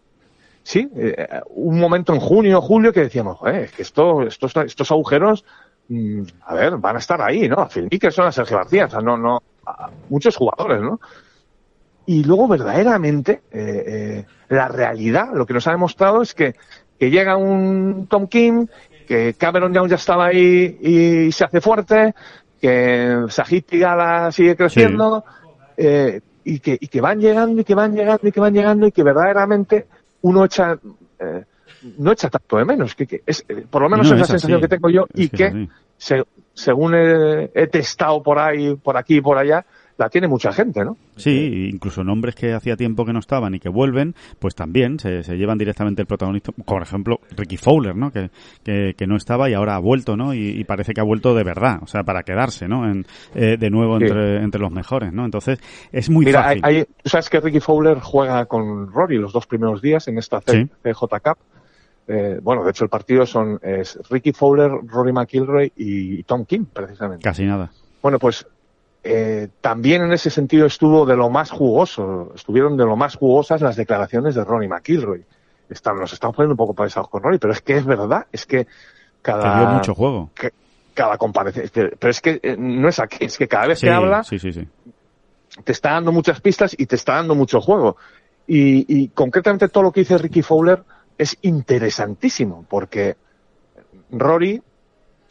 [0.65, 4.91] Sí, eh, un momento en junio, julio que decíamos, eh, es que esto, estos, estos
[4.91, 5.43] agujeros
[5.89, 7.57] mm, a ver, van a estar ahí, ¿no?
[7.57, 11.01] A Phil Mickelson, a Sergio García, o sea, no, no, a muchos jugadores, ¿no?
[12.05, 16.55] Y luego, verdaderamente, eh, eh, la realidad, lo que nos ha demostrado es que,
[16.99, 18.67] que llega un Tom Kim,
[19.07, 22.13] que Cameron Young ya estaba ahí y se hace fuerte,
[22.61, 25.83] que Sajid Tigala sigue creciendo, sí.
[25.85, 28.87] eh, y, que, y que van llegando, y que van llegando, y que van llegando,
[28.87, 29.87] y que verdaderamente
[30.21, 30.77] uno echa,
[31.19, 31.43] eh,
[31.97, 34.61] no echa tanto de menos, que, que es, por lo menos no, es la sensación
[34.61, 36.23] que tengo yo, es y que, que se,
[36.53, 39.65] según he, he, testado por ahí, por aquí y por allá,
[39.97, 40.97] la tiene mucha gente, ¿no?
[41.15, 45.23] Sí, incluso nombres que hacía tiempo que no estaban y que vuelven, pues también se,
[45.23, 46.53] se llevan directamente el protagonismo.
[46.65, 48.11] Por ejemplo, Ricky Fowler, ¿no?
[48.11, 48.29] Que,
[48.63, 50.33] que, que, no estaba y ahora ha vuelto, ¿no?
[50.33, 52.89] Y, y, parece que ha vuelto de verdad, o sea, para quedarse, ¿no?
[52.89, 54.05] En, eh, de nuevo sí.
[54.05, 55.25] entre, entre los mejores, ¿no?
[55.25, 55.59] Entonces,
[55.91, 56.61] es muy Mira, fácil.
[56.63, 60.41] Hay, hay, sabes que Ricky Fowler juega con Rory los dos primeros días en esta
[60.41, 61.19] CJ sí.
[61.23, 61.37] Cup.
[62.05, 66.65] Eh, bueno, de hecho el partido son es Ricky Fowler, Rory McIlroy y Tom Kim,
[66.65, 67.23] precisamente.
[67.23, 67.71] Casi nada.
[68.01, 68.45] Bueno, pues
[69.03, 73.61] eh, también en ese sentido estuvo de lo más jugoso, estuvieron de lo más jugosas
[73.61, 75.25] las declaraciones de Ronnie McIlroy.
[75.69, 78.45] Están, nos estamos poniendo un poco pesados con Ronnie, pero es que es verdad, es
[78.45, 78.67] que
[79.21, 79.59] cada...
[79.59, 80.29] Dio mucho juego.
[80.33, 80.51] Que,
[80.93, 83.91] cada comparecencia, pero es que eh, no es aquí, es que cada vez sí, que
[83.91, 84.67] habla sí, sí, sí.
[85.63, 87.97] te está dando muchas pistas y te está dando mucho juego.
[88.45, 90.83] Y, y concretamente todo lo que dice Ricky Fowler
[91.17, 93.15] es interesantísimo, porque
[94.11, 94.61] Rory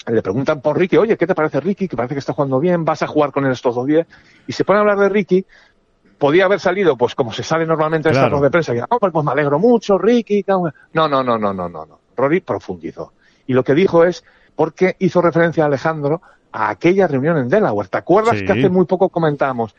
[0.07, 1.89] le preguntan por Ricky, oye, ¿qué te parece Ricky?
[1.89, 4.07] Que parece que está jugando bien, vas a jugar con él estos dos días.
[4.47, 5.45] Y se pone a hablar de Ricky,
[6.19, 8.29] podía haber salido, pues como se sale normalmente en claro.
[8.29, 10.45] estas de prensa, y, oh, pues me alegro mucho, Ricky.
[10.47, 12.01] No, no, no, no, no, no, no.
[12.17, 13.13] Rory profundizó.
[13.47, 14.25] Y lo que dijo es,
[14.55, 16.21] porque hizo referencia a Alejandro
[16.53, 17.89] a aquella reunión en Delaware.
[17.89, 18.45] ¿Te acuerdas sí.
[18.45, 19.75] que hace muy poco comentábamos?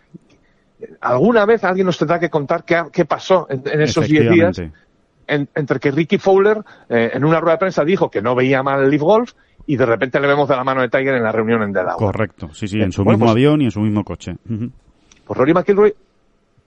[1.01, 4.61] Alguna vez alguien nos tendrá que contar qué, qué pasó en, en esos 10 días
[5.27, 8.63] en, entre que Ricky Fowler eh, en una rueda de prensa dijo que no veía
[8.63, 9.33] mal el Leaf Golf
[9.65, 11.97] y de repente le vemos de la mano de Tiger en la reunión en Delaware.
[11.97, 14.35] Correcto, sí, sí, en su bueno, mismo pues, avión y en su mismo coche.
[14.49, 14.71] Uh -huh.
[15.25, 15.95] Pues Rory McIlroy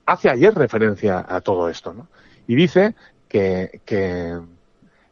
[0.06, 2.06] hace ayer referencia a todo esto, ¿no?
[2.46, 2.94] Y dice
[3.28, 4.38] que, que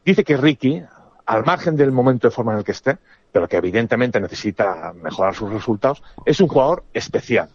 [0.05, 0.83] dice que Ricky,
[1.27, 2.97] al margen del momento de forma en el que esté,
[3.33, 7.49] pero que evidentemente necesita mejorar sus resultados, es un jugador especial.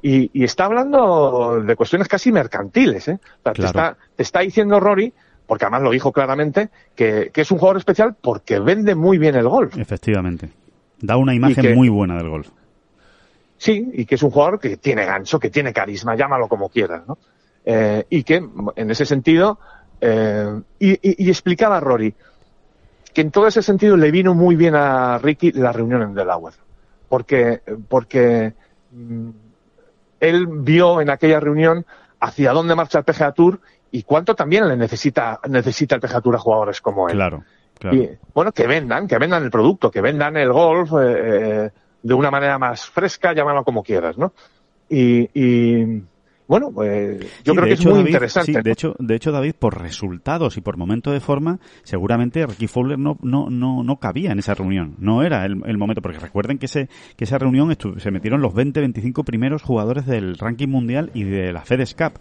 [0.00, 3.18] Y, y está hablando de cuestiones casi mercantiles, ¿eh?
[3.20, 3.54] O sea, claro.
[3.54, 5.12] te, está, te está diciendo Rory
[5.48, 9.34] porque además lo dijo claramente, que, que, es un jugador especial porque vende muy bien
[9.34, 9.76] el golf.
[9.78, 10.50] Efectivamente.
[11.00, 12.50] Da una imagen que, muy buena del golf.
[13.56, 17.02] Sí, y que es un jugador que tiene gancho, que tiene carisma, llámalo como quieras,
[17.08, 17.16] ¿no?
[17.64, 18.46] Eh, y que,
[18.76, 19.58] en ese sentido,
[20.02, 22.14] eh, y, y, y, explicaba a Rory
[23.14, 26.56] que en todo ese sentido le vino muy bien a Ricky la reunión en Delaware.
[27.08, 28.52] Porque, porque
[28.92, 29.30] mm,
[30.20, 31.86] él vio en aquella reunión
[32.20, 33.60] hacia dónde marcha el PGA Tour
[33.90, 37.14] y cuánto también le necesita, necesita el PGA Tour a jugadores como él.
[37.14, 37.44] Claro,
[37.78, 37.96] claro.
[37.96, 41.70] Y, bueno, que vendan, que vendan el producto, que vendan el golf eh, eh,
[42.02, 44.32] de una manera más fresca, llámalo como quieras, ¿no?
[44.88, 46.02] Y, y
[46.48, 48.62] bueno, pues yo sí, creo que hecho, es muy David, interesante.
[48.62, 52.98] De hecho, de hecho, David, por resultados y por momento de forma, seguramente Ricky Fowler
[52.98, 54.96] no, no, no, no cabía en esa reunión.
[54.98, 58.54] No era el, el momento, porque recuerden que, ese, que esa reunión se metieron los
[58.54, 62.14] 20, 25 primeros jugadores del ranking mundial y de la FedEx Cup.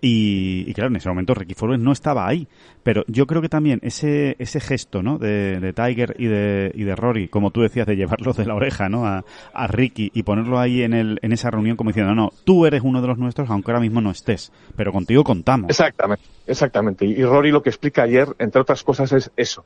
[0.00, 2.46] Y, y, claro, en ese momento Ricky Fowler no estaba ahí.
[2.82, 5.18] Pero yo creo que también ese, ese gesto, ¿no?
[5.18, 8.54] De, de Tiger y de, y de Rory, como tú decías, de llevarlos de la
[8.54, 9.06] oreja, ¿no?
[9.06, 12.32] A, a Ricky y ponerlo ahí en, el, en esa reunión como diciendo, no, no,
[12.44, 14.52] tú eres uno de los nuestros, aunque ahora mismo no estés.
[14.76, 15.70] Pero contigo contamos.
[15.70, 17.04] Exactamente, exactamente.
[17.04, 19.64] Y Rory lo que explica ayer, entre otras cosas, es eso.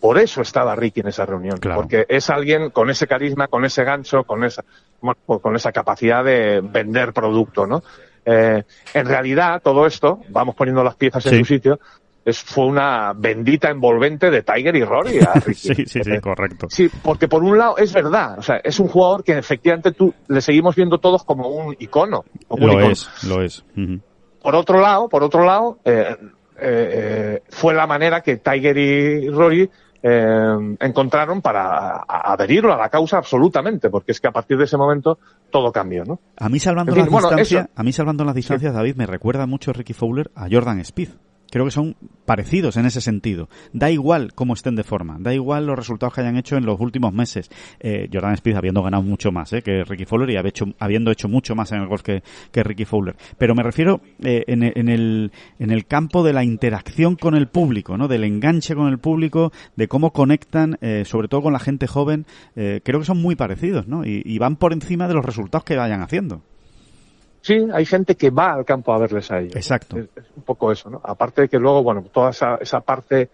[0.00, 1.58] Por eso estaba Ricky en esa reunión.
[1.58, 1.80] Claro.
[1.80, 4.64] Porque es alguien con ese carisma, con ese gancho, con esa,
[5.24, 7.82] con esa capacidad de vender producto, ¿no?
[8.24, 8.62] Eh,
[8.94, 11.78] en realidad, todo esto, vamos poniendo las piezas en su sitio,
[12.24, 15.18] es, fue una bendita envolvente de Tiger y Rory.
[15.26, 15.54] A Ricky.
[15.54, 16.66] sí, sí, sí, correcto.
[16.70, 20.12] Sí, porque por un lado es verdad, o sea, es un jugador que efectivamente tú
[20.28, 22.24] le seguimos viendo todos como un icono.
[22.46, 22.92] Como lo un icono.
[22.92, 23.64] es, lo es.
[23.76, 24.00] Uh -huh.
[24.42, 26.16] Por otro lado, por otro lado, eh,
[26.60, 29.70] eh, fue la manera que Tiger y Rory
[30.02, 34.76] eh, encontraron para adherirlo a la causa absolutamente, porque es que a partir de ese
[34.76, 35.18] momento
[35.50, 36.20] todo cambió, ¿no?
[36.36, 38.76] A mí salvando en fin, las bueno, distancias, a mí salvando las distancias, sí.
[38.76, 41.08] David, me recuerda mucho Ricky Fowler a Jordan Speed.
[41.50, 43.48] Creo que son parecidos en ese sentido.
[43.72, 46.80] Da igual cómo estén de forma, da igual los resultados que hayan hecho en los
[46.80, 47.50] últimos meses.
[47.80, 50.36] Eh, Jordan Spieth habiendo ganado mucho más eh, que Ricky Fowler y
[50.78, 52.22] habiendo hecho mucho más en el golf que,
[52.52, 53.16] Ricky Fowler.
[53.38, 57.96] Pero me refiero eh, en, el, en el campo de la interacción con el público,
[57.96, 58.08] ¿no?
[58.08, 62.26] del enganche con el público, de cómo conectan, eh, sobre todo con la gente joven.
[62.56, 64.04] Eh, creo que son muy parecidos ¿no?
[64.04, 66.42] Y van por encima de los resultados que vayan haciendo.
[67.48, 69.56] Sí, hay gente que va al campo a verles a ellos.
[69.56, 69.96] Exacto.
[69.96, 71.00] Es, un poco eso, ¿no?
[71.02, 73.30] Aparte de que luego, bueno, toda esa, esa parte,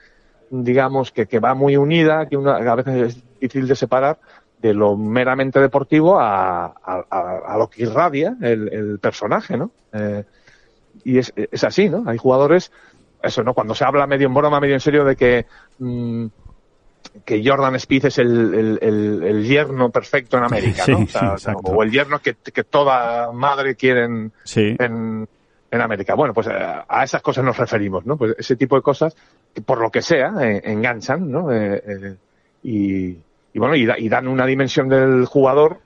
[0.50, 4.20] digamos, que, que va muy unida, que una, a veces es difícil de separar
[4.62, 7.04] de lo meramente deportivo a, a,
[7.44, 9.72] a lo que irradia el, el personaje, ¿no?
[9.92, 10.22] Eh,
[11.02, 12.04] y es, es, así, ¿no?
[12.06, 12.70] Hay jugadores,
[13.20, 13.52] eso, ¿no?
[13.52, 15.46] Cuando se habla medio en broma, medio en serio de que
[15.80, 16.26] mmm,
[17.24, 21.06] que Jordan Spieth es el, el, el, el, yerno perfecto en América, ¿no?
[21.06, 24.76] Sí, o, sea, o, el yerno que, que, toda madre quiere en, sí.
[24.78, 25.28] en,
[25.70, 26.14] en, América.
[26.14, 28.16] Bueno, pues a, eh, a, esas cosas nos referimos, ¿no?
[28.16, 29.16] Pues ese tipo de cosas
[29.54, 31.52] que por lo que sea eh, enganchan, ¿no?
[31.52, 32.16] Eh, eh,
[32.62, 33.06] y,
[33.52, 35.78] y, bueno, y, da, y, dan una dimensión del jugador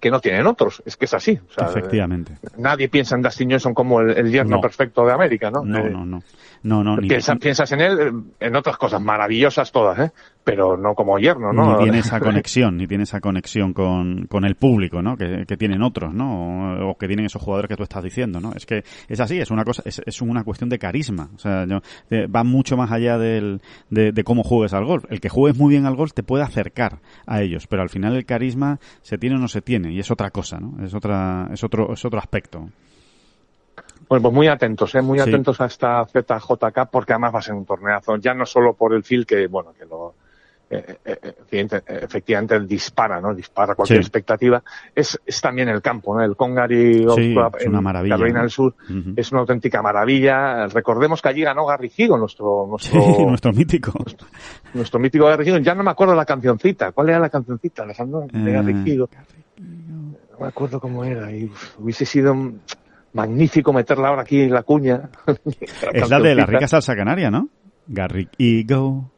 [0.00, 0.82] que no tienen otros.
[0.86, 1.38] Es que es así.
[1.48, 2.32] O sea, Efectivamente.
[2.56, 4.60] nadie piensa en Dustin Johnson como el, el yerno no.
[4.60, 5.62] perfecto de América, ¿no?
[5.64, 6.22] No, no, no.
[6.62, 10.12] No, no ni, piensas en él en otras cosas maravillosas todas, ¿eh?
[10.44, 11.76] Pero no como yerno, ¿no?
[11.76, 15.16] Ni tiene esa conexión, ni tiene esa conexión con, con el público, ¿no?
[15.16, 16.86] Que, que, tienen otros, ¿no?
[16.86, 18.52] O, o, que tienen esos jugadores que tú estás diciendo, ¿no?
[18.54, 21.28] Es que es así, es una cosa, es, es una cuestión de carisma.
[21.34, 21.80] O sea, yo,
[22.10, 25.04] eh, va mucho más allá del, de, de cómo juegues al golf.
[25.10, 28.16] El que juegues muy bien al golf te puede acercar a ellos, pero al final
[28.16, 30.82] el carisma se tiene o no se tiene, y es otra cosa, ¿no?
[30.84, 32.68] Es otra, es otro, es otro aspecto.
[34.08, 35.02] Bueno, pues muy atentos, ¿eh?
[35.02, 35.28] muy sí.
[35.28, 38.94] atentos a esta ZJK porque además va a ser un torneazo, ya no solo por
[38.94, 40.14] el feel que, bueno, que lo,
[40.70, 41.34] eh, eh,
[41.86, 43.34] efectivamente dispara, ¿no?
[43.34, 44.06] Dispara cualquier Sí.
[44.06, 44.62] expectativa.
[44.94, 46.22] Es, es también el campo, ¿no?
[46.22, 47.72] El Congari Sí, Club en
[48.08, 48.74] Carolina del Sur
[49.16, 50.66] es una auténtica maravilla.
[50.68, 53.92] Recordemos que allí ganó Garry Higgins, nuestro, Sí, nuestro, nuestro mítico.
[54.74, 55.64] nuestro mítico Garry Higgins.
[55.66, 56.92] Ya no me acuerdo la cancioncita.
[56.92, 58.26] ¿Cuál era la cancioncita, Alejandro?
[58.30, 59.08] De Eh, Higgins.
[59.58, 61.32] No me acuerdo cómo era.
[61.32, 62.34] Y uf, hubiese sido
[63.18, 65.10] magnífico meterla ahora aquí en la cuña.
[65.92, 67.48] Es la de la rica salsa canaria, ¿no?
[67.88, 69.10] Garrick Ego.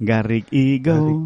[0.00, 1.24] Garrick Ego.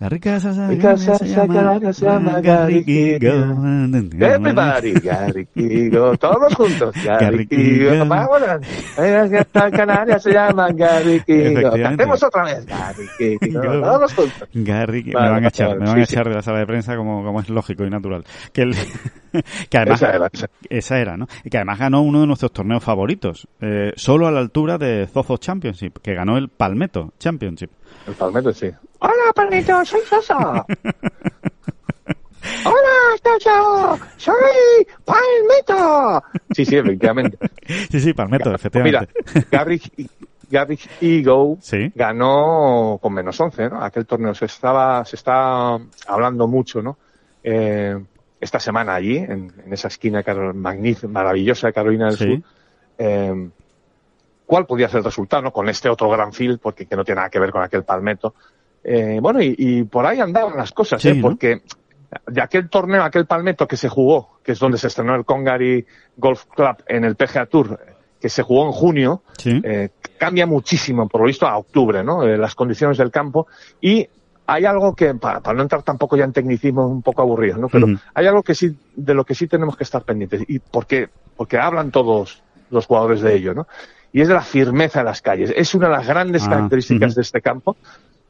[0.00, 0.48] La rica se
[0.78, 4.24] canaria se llama Garrick Garrick Ego.
[4.26, 8.06] Everybody, Gary Kigo, todos juntos, Gary Kigo, Kigo.
[8.06, 8.66] vámonos.
[8.96, 11.38] Venga, que esta Canaria se llama Gary Kigo.
[11.38, 11.82] Efectivamente.
[11.82, 13.62] Cantemos otra vez, Gary Kigo, Kigo.
[13.82, 14.48] todos juntos.
[14.54, 17.22] Garrick, me van a echar, me van a echar de la sala de prensa como,
[17.24, 18.24] como es lógico y natural.
[18.52, 18.74] Que, el-
[19.70, 20.30] que además, Esa era,
[20.70, 21.26] esa era, ¿no?
[21.44, 25.06] Y que además ganó uno de nuestros torneos favoritos, eh, solo a la altura de
[25.06, 27.70] Zozo Championship, que ganó el Palmetto Championship.
[28.06, 28.70] El palmeto, sí.
[29.00, 30.36] Hola, palmeto, soy Soso.
[32.64, 36.22] Hola, Soso, soy Palmeto.
[36.54, 37.36] Sí, sí, efectivamente.
[37.90, 39.12] Sí, sí, Palmetto, Mira, efectivamente.
[39.50, 39.80] Gary,
[40.50, 41.92] Gary Ego Sí.
[41.94, 43.82] ganó con menos 11, ¿no?
[43.84, 46.96] Aquel torneo se estaba, se está hablando mucho, ¿no?
[47.42, 47.98] Eh,
[48.40, 50.24] esta semana allí, en, en esa esquina
[50.54, 52.24] magnífica, maravillosa de Carolina del Sí.
[52.36, 52.42] Sur,
[52.98, 53.48] eh,
[54.48, 55.52] ¿cuál podía ser el resultado, no?
[55.52, 58.34] Con este otro gran field, porque que no tiene nada que ver con aquel palmeto.
[58.82, 61.14] Eh, bueno, y, y por ahí andaban las cosas, Sí, ¿eh?
[61.16, 61.22] ¿no?
[61.22, 61.60] Porque
[62.26, 65.84] de aquel torneo, aquel palmeto que se jugó, que es donde se estrenó el Congari
[66.16, 67.78] Golf Club en el PGA Tour,
[68.18, 69.60] que se jugó en junio, Sí.
[69.62, 72.22] eh, cambia muchísimo, por lo visto, a octubre, ¿no?
[72.24, 73.46] Eh, las condiciones del campo.
[73.82, 74.08] Y
[74.46, 77.68] hay algo que, para, para no entrar tampoco ya en tecnicismo un poco aburrido, ¿no?
[77.68, 80.42] Pero hay algo que sí, de lo que sí tenemos que estar pendientes.
[80.48, 83.66] Y porque, porque hablan todos los jugadores de ello, ¿no?
[84.12, 85.52] Y es de la firmeza de las calles.
[85.56, 87.76] Es una de las grandes Ah, características de este campo.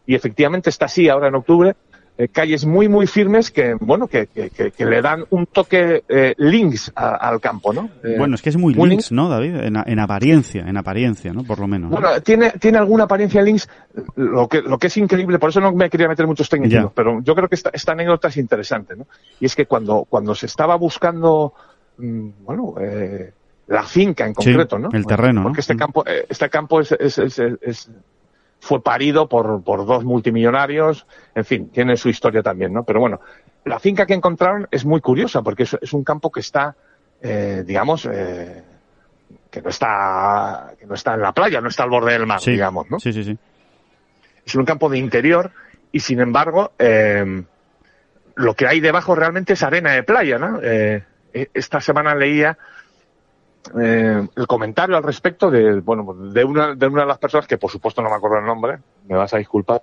[0.07, 1.75] Y efectivamente está así ahora en octubre.
[2.21, 6.03] eh, calles muy, muy firmes que, bueno, que, que, que- que le dan un toque
[6.09, 7.91] eh, links a- al campo, ¿no?
[8.03, 9.55] Eh, Bueno, es que es muy muy links, ¿no, David?
[9.55, 11.45] En, en apariencia, en apariencia, ¿no?
[11.45, 11.93] Por lo menos.
[11.93, 11.97] ¿no?
[12.01, 13.69] Bueno, tiene, tiene alguna apariencia links,
[14.17, 17.21] lo que, lo que es increíble, por eso no me quería meter muchos técnicos, pero
[17.23, 19.07] yo creo que esta, esta anécdota es interesante, ¿no?
[19.39, 21.53] Y es que cuando, cuando se estaba buscando,
[21.99, 23.33] mm, bueno, eh,
[23.69, 24.89] la finca en Sí, concreto, ¿no?
[24.93, 25.61] el terreno, Porque ¿no?
[25.61, 25.79] este Mm.
[25.79, 27.91] campo, eh, este campo es, es, es,
[28.61, 32.83] fue parido por, por dos multimillonarios, en fin, tiene su historia también, ¿no?
[32.85, 33.21] Pero bueno,
[33.65, 36.75] la finca que encontraron es muy curiosa porque es, es un campo que está,
[37.23, 38.65] eh, digamos, eh,
[39.51, 42.41] que no está, que no está en la playa, no está al borde del mar,
[42.41, 42.99] sí, digamos, ¿no?
[42.99, 43.39] sí, sí, sí.
[44.45, 45.51] Es un campo de interior
[45.93, 47.43] y sin embargo, eh,
[48.37, 50.59] lo que hay debajo realmente es arena de playa, ¿no?
[50.63, 51.05] Eh,
[51.35, 52.57] eh, esta semana leía
[53.81, 57.59] eh, el comentario al respecto de, bueno, de una, de una de las personas que
[57.59, 59.83] por supuesto no me acuerdo el nombre, me vas a disculpar,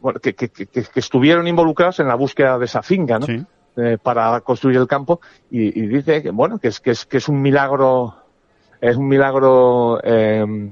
[0.00, 3.26] bueno, que, que, que, que estuvieron involucrados en la búsqueda de esa finca, ¿no?
[3.26, 3.44] Sí.
[3.76, 7.16] eh, para construir el campo y, y dice que bueno que es que es que
[7.16, 8.14] es un milagro
[8.80, 10.70] es un milagro eh,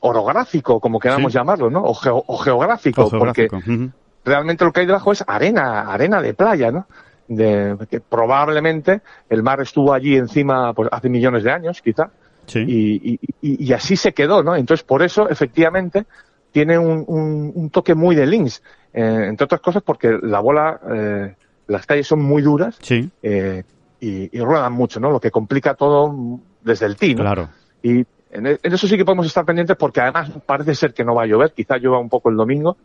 [0.00, 1.38] orográfico, como queramos Sí.
[1.38, 1.82] llamarlo, ¿no?
[1.84, 3.90] O, geo- o geográfico, O geográfico, porque
[4.24, 6.86] realmente lo que hay debajo es arena, arena de playa, ¿no?
[7.26, 9.00] De, que probablemente
[9.30, 12.10] el mar estuvo allí encima pues, hace millones de años, quizá,
[12.46, 12.58] Sí.
[12.68, 14.54] y, y- así se quedó, ¿no?
[14.54, 16.04] Entonces, por eso, efectivamente,
[16.52, 18.62] tiene un, un- un toque muy de links,
[18.92, 21.34] eh, entre otras cosas porque la bola, eh,
[21.68, 23.62] las calles son muy duras Sí, eh,
[24.00, 25.10] y, y ruedan mucho, ¿no?
[25.10, 26.14] Lo que complica todo
[26.62, 27.22] desde el tee, ¿no?
[27.22, 27.48] claro.
[27.82, 31.14] Y en, en eso sí que podemos estar pendientes porque además parece ser que no
[31.14, 32.76] va a llover, quizá llueva un poco el domingo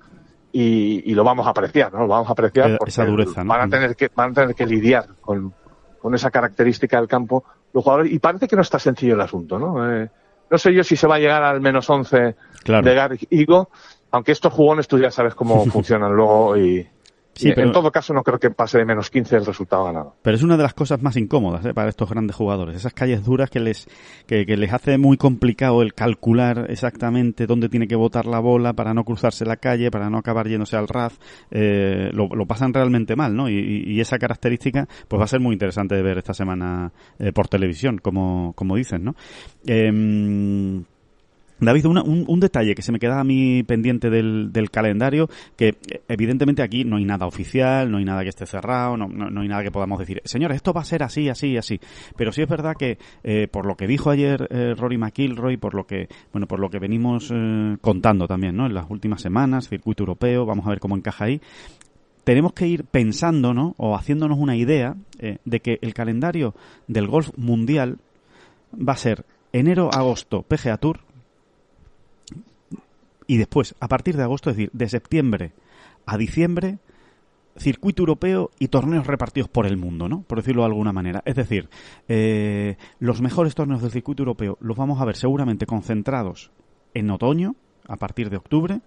[0.51, 1.99] y, y lo vamos a apreciar, ¿no?
[1.99, 3.49] Lo vamos a apreciar porque esa dureza, ¿no?
[3.49, 5.53] van, a tener que, van a tener que lidiar con,
[5.99, 7.43] con esa característica del campo
[7.73, 9.93] los jugadores y parece que no está sencillo el asunto, ¿no?
[9.93, 10.09] Eh,
[10.49, 12.87] no sé yo si se va a llegar al menos 11 Claro.
[12.87, 13.69] de Garrick Higo,
[14.11, 16.87] aunque estos jugones tú ya sabes cómo funcionan luego y,
[17.33, 19.85] Sí, y pero- en todo caso no creo que pase de menos 15 el resultado
[19.85, 20.15] ganado.
[20.21, 21.73] Pero es una de las cosas más incómodas ¿eh?
[21.73, 22.75] para estos grandes jugadores.
[22.75, 23.87] Esas calles duras que les,
[24.27, 28.73] que, que les hace muy complicado el calcular exactamente dónde tiene que botar la bola
[28.73, 31.17] para no cruzarse la calle, para no acabar yéndose al RAF.
[31.51, 33.47] Eh, lo, lo pasan realmente mal, ¿no?
[33.49, 36.91] Y, y- y esa característica pues va a ser muy interesante de ver esta semana
[37.19, 39.15] eh, por televisión, como, como dicen, ¿no?
[41.61, 46.01] David, una- un, detalle que se me queda a mí pendiente del, calendario, que eh,
[46.07, 49.63] evidentemente aquí no hay nada oficial, no hay nada que esté cerrado, no, hay nada
[49.63, 51.79] que podamos decir, señores, esto va a ser así, así, así.
[52.15, 55.73] Pero sí es verdad que eh, por lo que dijo ayer eh, Rory McIlroy, por
[55.73, 58.65] lo que, bueno, por lo que venimos eh, contando también, ¿no?
[58.65, 61.41] En las últimas semanas, circuito europeo, vamos a ver cómo encaja ahí.
[62.23, 63.73] Tenemos que ir pensando, ¿no?
[63.77, 64.95] O haciéndonos una idea
[65.45, 66.53] de que el calendario
[66.87, 67.97] del golf mundial
[68.75, 70.99] va a ser enero-agosto PGA Tour,
[73.29, 75.51] y después, a partir de agosto, es decir, de septiembre
[76.07, 76.79] a diciembre,
[77.55, 80.23] circuito europeo y torneos repartidos por el mundo, ¿no?
[80.23, 81.21] Por decirlo de alguna manera.
[81.25, 81.69] Es decir,
[82.07, 86.49] eh, los mejores torneos del circuito europeo los vamos a ver seguramente concentrados
[86.95, 87.55] en otoño,
[87.87, 88.81] a partir de octubre,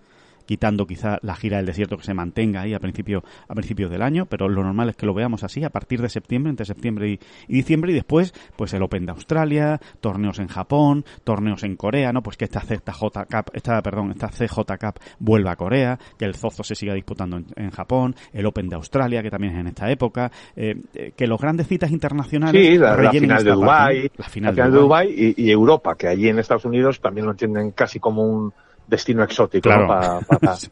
[0.46, 4.02] quitando quizá la gira del desierto que se mantenga ahí a principio a principios del
[4.02, 7.08] año, pero lo normal es que lo veamos así a partir de septiembre, entre septiembre
[7.08, 11.76] y, y diciembre y después pues el Open de Australia, torneos en Japón, torneos en
[11.76, 15.98] Corea, no, pues que esta CJ Cup, esta perdón, esta CJ Cup vuelva a Corea,
[16.18, 19.54] que el Zozo se siga disputando en, en Japón, el Open de Australia que también
[19.54, 23.20] es en esta época, eh, eh, que los grandes citas internacionales Sí, la, la rellenen
[23.22, 27.00] final de Dubái, la final, de Dubái y, y Europa, que allí en Estados Unidos
[27.00, 28.52] también lo entienden casi como un
[28.92, 29.82] destino exótico Claro.
[29.82, 29.88] ¿no?
[29.88, 30.68] para, para- Sí.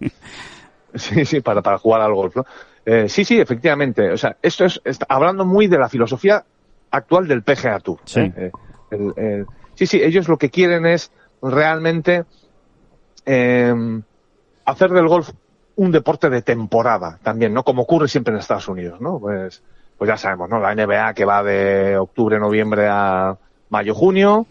[0.94, 2.36] sí, sí, para, para jugar al golf.
[2.36, 2.44] ¿no?
[2.84, 4.10] Eh, sí, sí, efectivamente.
[4.12, 6.44] O sea, esto es está hablando muy de la filosofía
[6.90, 7.98] actual del PGA Tour.
[8.04, 8.20] Sí.
[8.20, 8.32] ¿eh?
[8.36, 8.50] Eh,
[8.92, 11.10] el- el- sí, sí, ellos lo que quieren es
[11.42, 12.24] realmente
[13.26, 13.74] eh,
[14.64, 15.30] hacer del golf
[15.76, 17.62] un deporte de temporada también, ¿no?
[17.64, 19.18] Como ocurre siempre en Estados Unidos, ¿no?
[19.18, 19.62] Pues,
[19.96, 20.58] pues ya sabemos, ¿no?
[20.60, 23.36] La NBA que va de octubre, noviembre a
[23.70, 24.46] mayo, junio.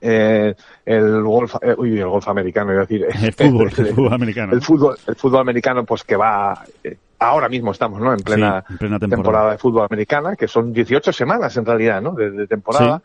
[0.00, 0.54] Eh,
[0.86, 3.06] el golf, eh, uy, el golf americano, iba a decir.
[3.22, 4.52] El fútbol, el fútbol americano.
[4.54, 8.12] El fútbol, el fútbol americano, pues que va, eh, ahora mismo estamos, ¿no?
[8.12, 9.22] En plena, Sí, en plena temporada.
[9.22, 9.50] temporada.
[9.52, 12.12] de fútbol americana, que son 18 semanas en realidad, ¿no?
[12.12, 13.02] De, de temporada.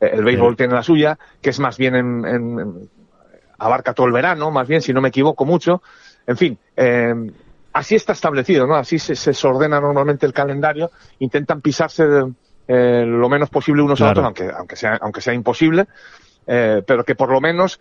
[0.00, 0.56] Eh, El béisbol Eh.
[0.56, 2.88] tiene la suya, que es más bien en, en-
[3.58, 5.82] abarca todo el verano, más bien, si no me equivoco mucho.
[6.26, 7.14] En fin, eh,
[7.72, 8.74] así está establecido, ¿no?
[8.76, 10.90] Así se, se ordena normalmente el calendario.
[11.20, 12.04] Intentan pisarse
[12.68, 15.86] eh, lo menos posible unos a otros, aunque, aunque sea, aunque sea imposible,
[16.46, 17.80] eh, pero que por lo menos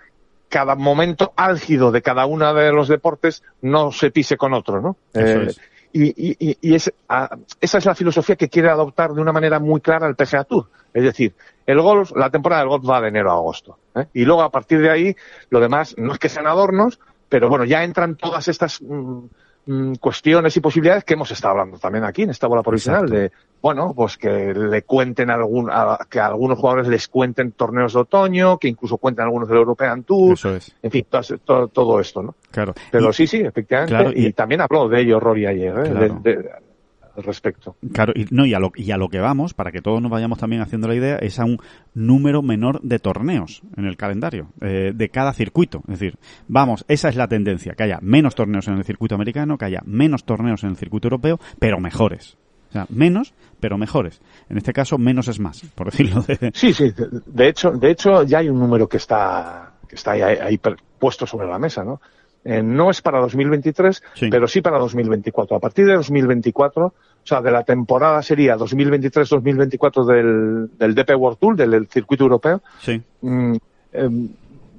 [0.49, 4.95] cada momento álgido de cada uno de los deportes no se pise con otro, ¿no?
[5.13, 5.59] Eso Eh, es.
[5.91, 9.59] y, y- y- es, ah, esa es la filosofía que quiere adoptar de una manera
[9.59, 10.67] muy clara el PGA Tour.
[10.93, 11.33] Es decir,
[11.65, 13.77] el golf, la temporada del golf va de enero a agosto.
[13.95, 14.05] ¿eh?
[14.13, 15.15] Y luego a partir de ahí,
[15.49, 19.25] lo demás no es que sean adornos, pero bueno, ya entran todas estas mm,
[19.65, 23.19] mm, cuestiones y posibilidades que hemos estado hablando también aquí en esta bola provisional Exacto.
[23.21, 27.93] de, bueno, pues que le cuenten algún, a- que a algunos jugadores les cuenten torneos
[27.93, 31.67] de otoño, que incluso cuenten algunos del European Tour, Eso es, en fin, todo, todo,
[31.69, 32.35] todo esto, ¿no?
[32.51, 32.73] claro.
[32.91, 33.93] Pero Y- sí, sí, efectivamente.
[33.93, 35.89] Claro, y, y- también habló de ello Rory ayer, ¿eh?
[35.89, 36.19] Claro.
[36.23, 36.49] de- de-
[37.15, 37.75] al respecto.
[37.93, 40.11] Claro, y, no, y, a lo, y a lo que vamos, para que todos nos
[40.11, 41.59] vayamos también haciendo la idea, es a un
[41.93, 45.79] número menor de torneos en el calendario, eh, de cada circuito.
[45.87, 49.57] Es decir, vamos, esa es la tendencia, que haya menos torneos en el circuito americano,
[49.57, 52.37] que haya menos torneos en el circuito europeo, pero mejores.
[52.69, 54.21] O sea, menos, pero mejores.
[54.49, 56.51] En este caso, menos es más, por decirlo de...
[56.53, 56.91] Sí, sí.
[57.25, 60.59] de- hecho, de hecho ya hay un número que está, que está ahí,
[60.99, 62.01] puesto sobre la mesa, ¿no?
[62.47, 64.29] Eh, no es para 2023, Sí.
[64.29, 65.57] pero sí para 2024.
[65.57, 66.93] A partir de 2024, o
[67.23, 72.61] sea, de la temporada sería 2023-2024 del, del DP World Tour, del, del circuito europeo,
[72.79, 73.55] Sí, mm,
[73.93, 74.29] em,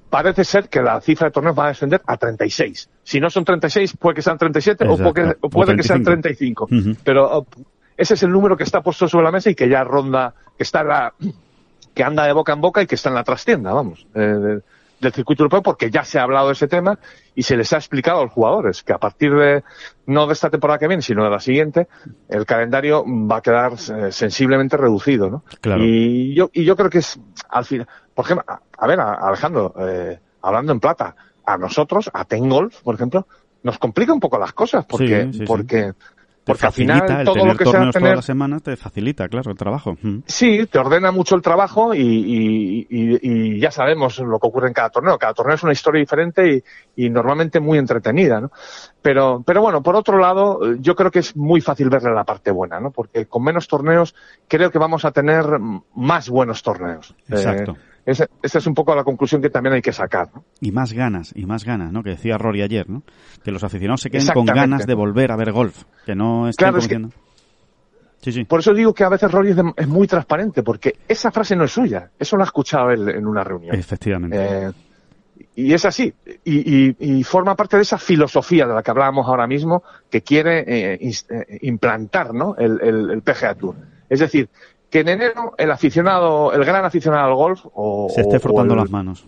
[0.08, 2.88] parece ser que la cifra de torneos va a descender a 36.
[3.02, 6.04] Si no son 36, puede que sean 37 o puede, o O puede que sean
[6.04, 6.66] 35.
[6.66, 6.90] 35.
[6.92, 7.00] Ujú.
[7.04, 7.46] Pero oh,
[7.96, 10.62] ese es el número que está puesto sobre la mesa y que ya ronda, que
[10.62, 11.12] está la,
[11.94, 14.60] que anda de boca en boca y que está en la trastienda, vamos, eh,
[15.00, 16.98] del circuito europeo porque ya se ha hablado de ese tema
[17.34, 19.62] y se les ha explicado a los jugadores que a partir de,
[20.06, 21.86] no de esta temporada que viene, sino de la siguiente,
[22.28, 25.44] el calendario va a quedar eh, sensiblemente reducido, ¿no?
[25.60, 25.84] Claro.
[25.84, 27.18] Y yo, y yo creo que es,
[27.50, 32.10] al final, por ejemplo, a, a ver, a- Alejandro, eh, hablando en plata, a nosotros,
[32.12, 33.26] a Tengolf, por ejemplo,
[33.62, 35.44] nos complica un poco las cosas porque, Sí, sí, sí.
[36.46, 38.16] Porque, Te porque al facilita final el todo tener lo que sea torneos toda tener
[38.16, 39.96] la semana, te facilita, claro, el trabajo.
[40.00, 40.18] Mm.
[40.26, 43.18] Sí, te ordena mucho el trabajo y, y- y-
[43.56, 45.18] y ya sabemos lo que ocurre en cada torneo.
[45.18, 46.62] Cada torneo es una historia diferente
[46.96, 48.50] y, y normalmente muy entretenida, ¿no?
[49.02, 52.50] Pero, pero bueno, por otro lado, yo creo que es muy fácil verle la parte
[52.50, 52.90] buena, ¿no?
[52.92, 54.14] Porque con menos torneos
[54.48, 55.44] creo que vamos a tener
[55.94, 57.14] más buenos torneos.
[57.28, 57.72] Exacto.
[57.72, 60.44] Eh, esa, esa es un poco la conclusión que también hay que sacar, ¿no?
[60.60, 62.02] Y más ganas, y más ganas, ¿no?
[62.02, 63.02] Que decía Rory ayer, ¿no?
[63.44, 66.64] Que los aficionados se queden con ganas de volver a ver golf, que no estén
[66.64, 67.14] Claro, es que- diciendo-
[68.22, 68.44] Sí, sí.
[68.44, 71.54] Por eso digo que a veces Rory es, de- es muy transparente, porque esa frase
[71.54, 72.10] no es suya.
[72.18, 73.76] Eso lo ha escuchado él en una reunión.
[73.76, 74.36] Efectivamente.
[74.68, 74.72] Eh,
[75.54, 76.12] y es así.
[76.44, 80.22] Y, y- y forma parte de esa filosofía de la que hablábamos ahora mismo que
[80.22, 82.56] quiere eh, eh, implantar ¿no?
[82.56, 83.76] el, el- el PGA Tour.
[84.08, 84.48] Es decir,
[84.90, 88.80] que en enero el aficionado, el gran aficionado al golf o, se esté frotando el-
[88.80, 89.24] las manos.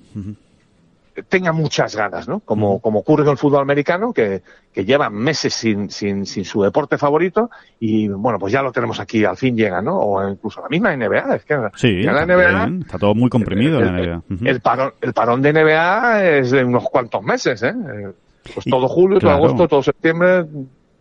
[1.29, 2.39] Tenga muchas ganas, ¿no?
[2.39, 4.41] Como, como ocurre con el fútbol americano, que,
[4.73, 7.51] que lleva meses sin, sin, sin su deporte favorito
[7.81, 9.99] y bueno, pues ya lo tenemos aquí, al fin llega, ¿no?
[9.99, 13.87] O incluso la misma NBA, es que Sí, la NBA está todo muy comprimido en
[13.97, 14.49] el, la NBA.
[14.49, 17.75] El parón, el parón de NBA es de unos cuantos meses, ¿eh?
[17.75, 18.09] Eh,
[18.55, 19.39] Pues todo julio, claro.
[19.39, 20.45] todo agosto, todo septiembre,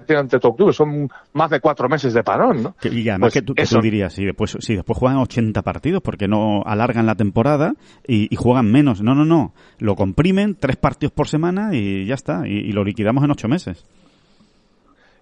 [0.08, 0.74] prácticamente todo octubre.
[0.74, 2.76] Son más de cuatro meses de parón, ¿no?
[2.80, 3.76] Que- y además Pues que, tú, que eso.
[3.78, 7.74] tú dirías, si después, si después juegan 80 partidos, porque no alargan la temporada
[8.08, 9.01] y, y juegan menos.
[9.01, 9.53] No, no, no.
[9.80, 12.47] Lo comprimen, tres partidos por semana y ya está.
[12.47, 13.86] Y, y lo liquidamos en ocho meses.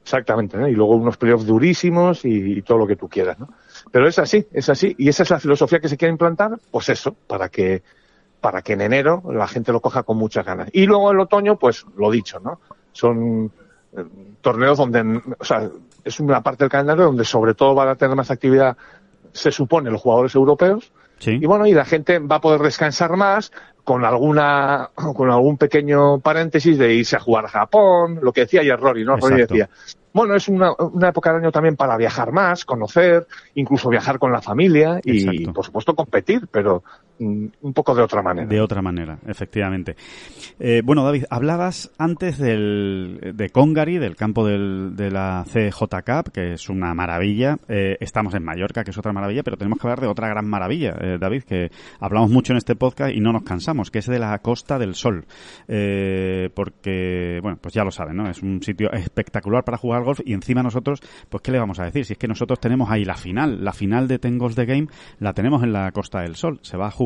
[0.04, 0.68] Exactamente, ¿no?
[0.68, 3.50] Y luego unos playoffs durísimos y, y todo lo que tú quieras, ¿no?
[3.92, 4.94] Pero es así, es así.
[5.00, 7.82] Y esa es la filosofía que se quiere implantar, pues eso, para que,
[8.40, 10.70] para que en enero la gente lo coja con muchas ganas.
[10.74, 12.60] Y luego el otoño, pues lo dicho, ¿no?
[12.92, 13.52] Son
[14.42, 15.70] torneos donde, o sea,
[16.04, 18.78] es una parte del calendario donde sobre todo van a tener más actividad,
[19.32, 20.92] se supone, los jugadores europeos.
[21.20, 21.40] Sí.
[21.42, 23.52] Y bueno, y la gente va a poder descansar más
[23.86, 28.62] con alguna, con algún pequeño paréntesis de irse a jugar a Japón, lo que decía
[28.62, 29.16] ayer Rory, ¿no?
[29.16, 29.70] Rory decía,
[30.12, 34.32] bueno, es una, una época del año también para viajar más, conocer, incluso viajar con
[34.32, 35.54] la familia y, Exacto.
[35.54, 36.84] por supuesto, competir, pero
[37.20, 38.48] un poco de otra manera.
[38.48, 39.96] De otra manera, efectivamente.
[40.60, 46.32] Eh, bueno, David, hablabas antes del, de Congari, del campo del, de la CJ Cup,
[46.32, 47.58] que es una maravilla.
[47.68, 50.48] Eh, estamos en Mallorca, que es otra maravilla, pero tenemos que hablar de otra gran
[50.48, 54.08] maravilla, eh, David, que hablamos mucho en este podcast y no nos cansamos, que es
[54.08, 55.26] de la Costa del Sol.
[55.68, 58.30] Eh, porque, bueno, pues ya lo saben, ¿no?
[58.30, 61.86] Es un sitio espectacular para jugar golf y encima nosotros, pues, ¿qué le vamos a
[61.86, 62.06] decir?
[62.06, 64.88] Si es que nosotros tenemos ahí la final, la final de Ten Golf the Game,
[65.20, 66.60] la tenemos en la Costa del Sol.
[66.62, 67.05] Se va a jugar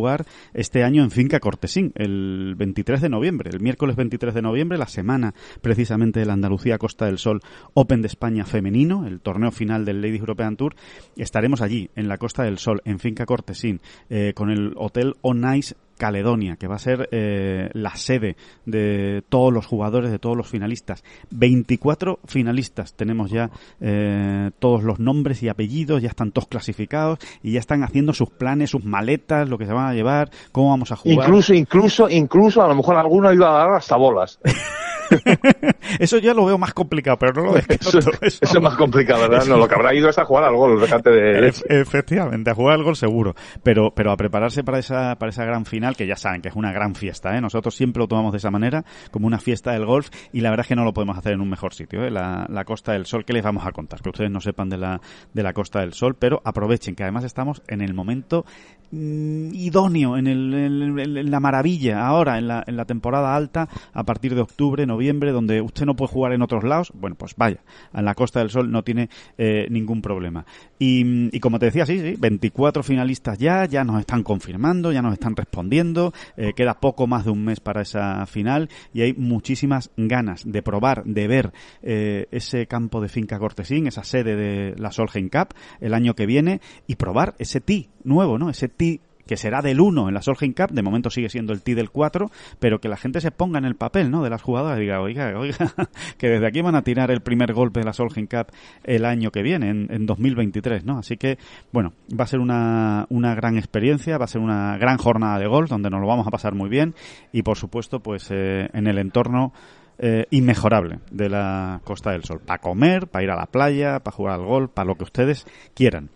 [0.54, 4.88] este año en Finca Cortesín, el 23 de noviembre, el miércoles 23 de noviembre, la
[4.88, 7.41] semana precisamente de la Andalucía Costa del Sol
[7.74, 10.76] Open de España femenino, el torneo final del Ladies European Tour.
[11.18, 15.76] Estaremos allí, en la Costa del Sol, en Finca Cortesín, eh, con el Hotel Onais
[16.00, 20.47] Caledonia, que va a ser eh, la sede de todos los jugadores, de todos los
[20.47, 21.04] finalistas.
[21.30, 27.52] 24 finalistas tenemos ya eh, todos los nombres y apellidos, ya están todos clasificados y
[27.52, 30.91] ya están haciendo sus planes, sus maletas, lo que se van a llevar, cómo vamos
[30.93, 31.28] a jugar.
[31.28, 34.39] Incluso, incluso, incluso, a lo mejor alguno iba a dar hasta bolas.
[35.99, 37.68] Eso ya lo veo más complicado, pero no lo Eso,
[37.99, 38.26] descarto.
[38.26, 39.45] eso es más complicado, ¿verdad?
[39.47, 41.47] No, lo que habrá ido es a jugar al gol, fíjate de...
[41.49, 45.43] Ef- Efectivamente, a jugar al gol seguro, pero pero a prepararse para esa para esa
[45.45, 47.41] gran final que ya saben que es una gran fiesta, ¿eh?
[47.41, 50.66] Nosotros siempre lo tomamos de esa manera, como una fiesta del golf y la verdad
[50.66, 52.12] es que no lo podemos hacer en un mejor sitio, ¿eh?
[52.12, 54.01] La, la Costa del Sol, ¿qué les vamos a contar?
[54.01, 55.01] Que ustedes no sepan de la
[55.34, 58.45] de la Costa del Sol, pero aprovechen que además estamos en el momento
[58.91, 63.36] mm, idóneo, en, el, en, el- en la maravilla, ahora en la, en la temporada
[63.36, 67.16] alta, a partir de octubre, noviembre, donde usted no puede jugar en otros lados, bueno,
[67.16, 67.62] pues vaya,
[67.93, 70.45] en la Costa del Sol no tiene eh, ningún problema.
[70.78, 75.02] Y, y como te decía, sí, sí, 24 finalistas ya, ya nos están confirmando, ya
[75.02, 79.14] nos están respondiendo, eh, queda poco más de un mes para esa final y hay
[79.14, 84.76] muchísimas ganas de probar, de ver eh, ese campo de finca Cortesín, esa sede de
[84.78, 88.50] la Solheim Cup el año que viene y probar ese tee nuevo, ¿no?
[88.50, 91.62] Ese tee que será del 1 en la Solheim Cup, de momento sigue siendo el
[91.62, 94.24] tee del 4, pero que la gente se ponga en el papel, ¿no?
[94.24, 95.56] De las jugadoras y diga, oiga, oiga,
[96.18, 98.48] que desde aquí van a tirar el primer golpe de la Solheim Cup
[98.84, 100.98] el año que viene, en, en 2023, ¿no?
[100.98, 101.38] Así que,
[101.72, 105.46] bueno, va a ser una, una gran experiencia, va a ser una gran jornada de
[105.46, 106.96] golf donde nos lo vamos a pasar muy bien
[107.32, 109.54] y, por supuesto, pues eh, en el entorno
[110.00, 112.42] eh, inmejorable de la Costa del Sol.
[112.44, 115.46] Para comer, para ir a la playa, para jugar al golf, para lo que ustedes
[115.76, 116.10] quieran.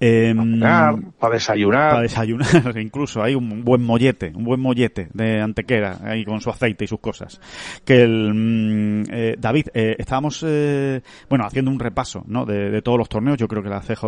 [0.00, 1.90] Em, para desayunar.
[1.90, 2.46] Para desayunar,
[2.78, 6.86] incluso hay un buen mollete, un buen mollete de antequera ahí con su aceite y
[6.86, 7.40] sus cosas.
[7.84, 12.46] Que el mm, eh, David, eh, estábamos eh, bueno haciendo un repaso ¿no?
[12.46, 13.38] de, todos los torneos.
[13.38, 14.04] Yo creo que la CJ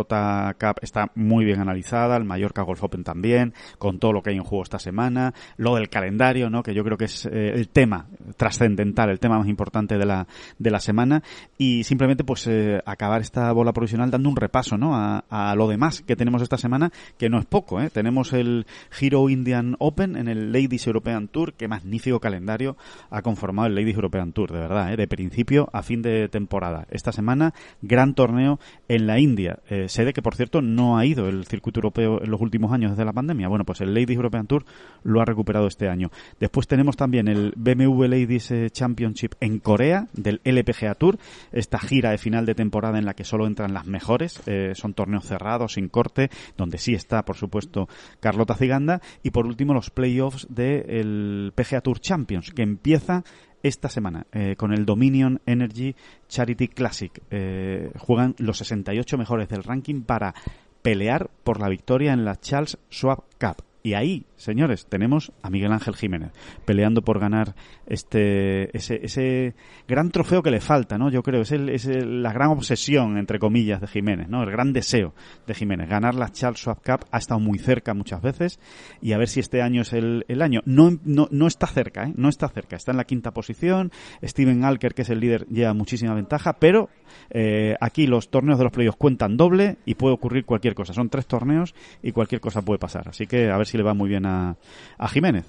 [0.57, 4.37] Cup está muy bien analizada, el Mallorca Golf Open también, con todo lo que hay
[4.37, 6.63] en juego esta semana, lo del calendario, ¿no?
[6.63, 10.27] que yo creo que es el tema trascendental, el tema más importante de la
[10.57, 11.21] de la semana
[11.57, 12.49] y simplemente pues
[12.85, 14.95] acabar esta bola provisional dando un repaso, ¿no?
[14.95, 17.81] a, a lo de más que tenemos esta semana, que no es poco.
[17.81, 17.89] ¿eh?
[17.89, 18.65] Tenemos el
[18.99, 21.53] Hero Indian Open en el Ladies European Tour.
[21.53, 22.77] Qué magnífico calendario
[23.09, 24.97] ha conformado el Ladies European Tour, de verdad, ¿eh?
[24.97, 26.87] de principio a fin de temporada.
[26.89, 29.59] Esta semana, gran torneo en la India.
[29.69, 32.91] Eh, sede que, por cierto, no ha ido el circuito europeo en los últimos años
[32.91, 33.47] desde la pandemia.
[33.47, 34.65] Bueno, pues el Ladies European Tour
[35.03, 36.11] lo ha recuperado este año.
[36.39, 41.17] Después tenemos también el BMW Ladies eh, Championship en Corea, del LPGA Tour,
[41.51, 44.41] esta gira de final de temporada en la que solo entran las mejores.
[44.73, 47.87] Son torneos cerrados sin corte, donde sí está, por supuesto,
[48.19, 49.01] Carlota Ziganda.
[49.23, 53.23] Y por último, los playoffs del PGA Tour Champions, que empieza
[53.63, 55.95] esta semana eh, con el Dominion Energy
[56.27, 57.21] Charity Classic.
[57.29, 60.33] Eh, juegan los 68 mejores del ranking para
[60.81, 63.63] pelear por la victoria en la Charles Schwab Cup.
[63.83, 66.31] Y ahí, señores, tenemos a Miguel Ángel Jiménez
[66.65, 67.55] peleando por ganar
[67.87, 69.55] este ese, ese
[69.87, 71.09] gran trofeo que le falta, ¿no?
[71.09, 74.43] Yo creo, es, el, es la gran obsesión, entre comillas, de Jiménez, ¿no?
[74.43, 75.13] El gran deseo
[75.47, 75.89] de Jiménez.
[75.89, 78.59] Ganar la Charles Schwab Cup ha estado muy cerca muchas veces
[79.01, 80.61] y a ver si este año es el, el año.
[80.65, 82.13] No, no, no está cerca, ¿eh?
[82.15, 82.75] No está cerca.
[82.75, 83.91] Está en la quinta posición.
[84.23, 86.89] Steven Alker, que es el líder, lleva muchísima ventaja, pero
[87.29, 90.93] eh, aquí los torneos de los playoffs cuentan doble y puede ocurrir cualquier cosa.
[90.93, 91.73] Son tres torneos
[92.03, 93.09] y cualquier cosa puede pasar.
[93.09, 94.55] Así que a ver si le va muy bien a,
[94.97, 95.45] a Jiménez.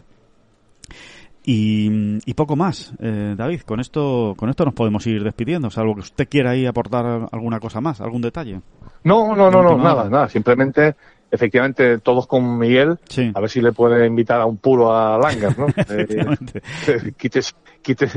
[1.45, 3.63] Y, y, poco más, eh, David.
[3.63, 5.71] Con esto, con esto nos podemos ir despidiendo.
[5.71, 8.61] Salvo que usted quiera ahí aportar alguna cosa más, algún detalle.
[9.03, 10.29] No, no, no, no, nada, nada.
[10.29, 10.95] Simplemente,
[11.31, 12.97] efectivamente, todos con Miguel.
[13.35, 15.67] A ver si le puede invitar a un puro a Langer, ¿no?
[15.89, 17.13] eh,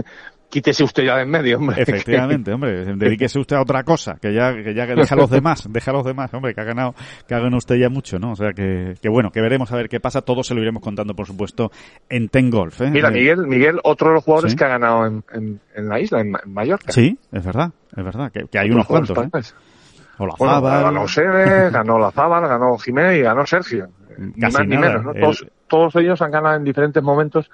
[0.55, 1.81] quítese usted ya de en medio, hombre.
[1.81, 5.29] Efectivamente, hombre, dedíquese usted a otra cosa, que ya que ya que deja a los
[5.29, 6.95] demás, deja a los demás, hombre, que ha ganado,
[7.27, 8.31] que ha ganado usted ya mucho, ¿no?
[8.31, 10.81] O sea que, que bueno, que veremos a ver qué pasa, todo se lo iremos
[10.81, 11.71] contando, por supuesto,
[12.07, 12.89] en Ten Golf, ¿eh?
[12.89, 16.33] Mira, Miguel, Miguel, otro de los jugadores que ha ganado en, en, la isla, en,
[16.45, 16.89] Mallorca.
[16.93, 19.55] Sí, es verdad, es verdad, que, hay unos cuantos, ¿eh?
[20.17, 23.89] O la bueno, Ganó Sede, ganó la Zabal, ganó Jiménez y ganó Sergio.
[24.17, 25.13] ni más ni menos, ¿no?
[25.13, 27.51] Todos, todos ellos han ganado en diferentes momentos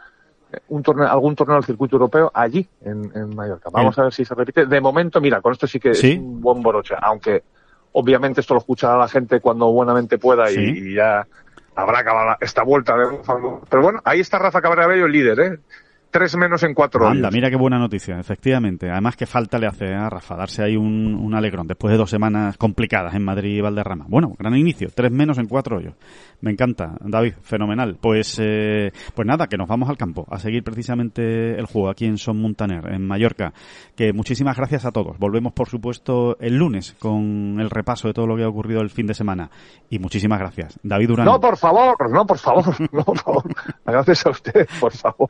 [0.69, 3.69] un torneo, algún torneo del circuito europeo allí, en, en Mallorca.
[3.71, 4.65] Vamos a ver si se repite.
[4.65, 7.43] De momento, mira, con esto sí que es un buen boroche, aunque
[7.93, 11.27] obviamente esto lo escuchará la gente cuando buenamente pueda y, ya
[11.75, 12.95] habrá acabado esta vuelta.
[12.97, 13.19] De...
[13.69, 15.59] Pero bueno, ahí está Rafa Cabrera el líder, ¿eh?
[16.11, 18.89] Tres menos en cuatro Anda, mira qué buena noticia, efectivamente.
[18.89, 22.09] Además, que falta le hace a Rafa darse ahí un, un, alegrón después de dos
[22.09, 24.05] semanas complicadas en Madrid y Valderrama.
[24.07, 25.95] Bueno, gran inicio, tres menos en cuatro hoyos.
[26.41, 27.97] Me encanta, David, fenomenal.
[28.01, 32.05] Pues, eh, pues nada, que nos vamos al campo a seguir precisamente el juego aquí
[32.05, 33.53] en Son Montaner, en Mallorca.
[33.95, 35.17] Que muchísimas gracias a todos.
[35.17, 38.89] Volvemos, por supuesto, el lunes con el repaso de todo lo que ha ocurrido el
[38.89, 39.49] fin de semana.
[39.89, 40.79] Y muchísimas gracias.
[40.83, 41.25] David Durán.
[41.25, 43.43] No, por favor, no, por favor, no, por favor.
[43.85, 45.29] Gracias a usted, por favor.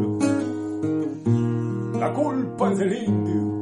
[2.01, 3.61] la culpa es del indio.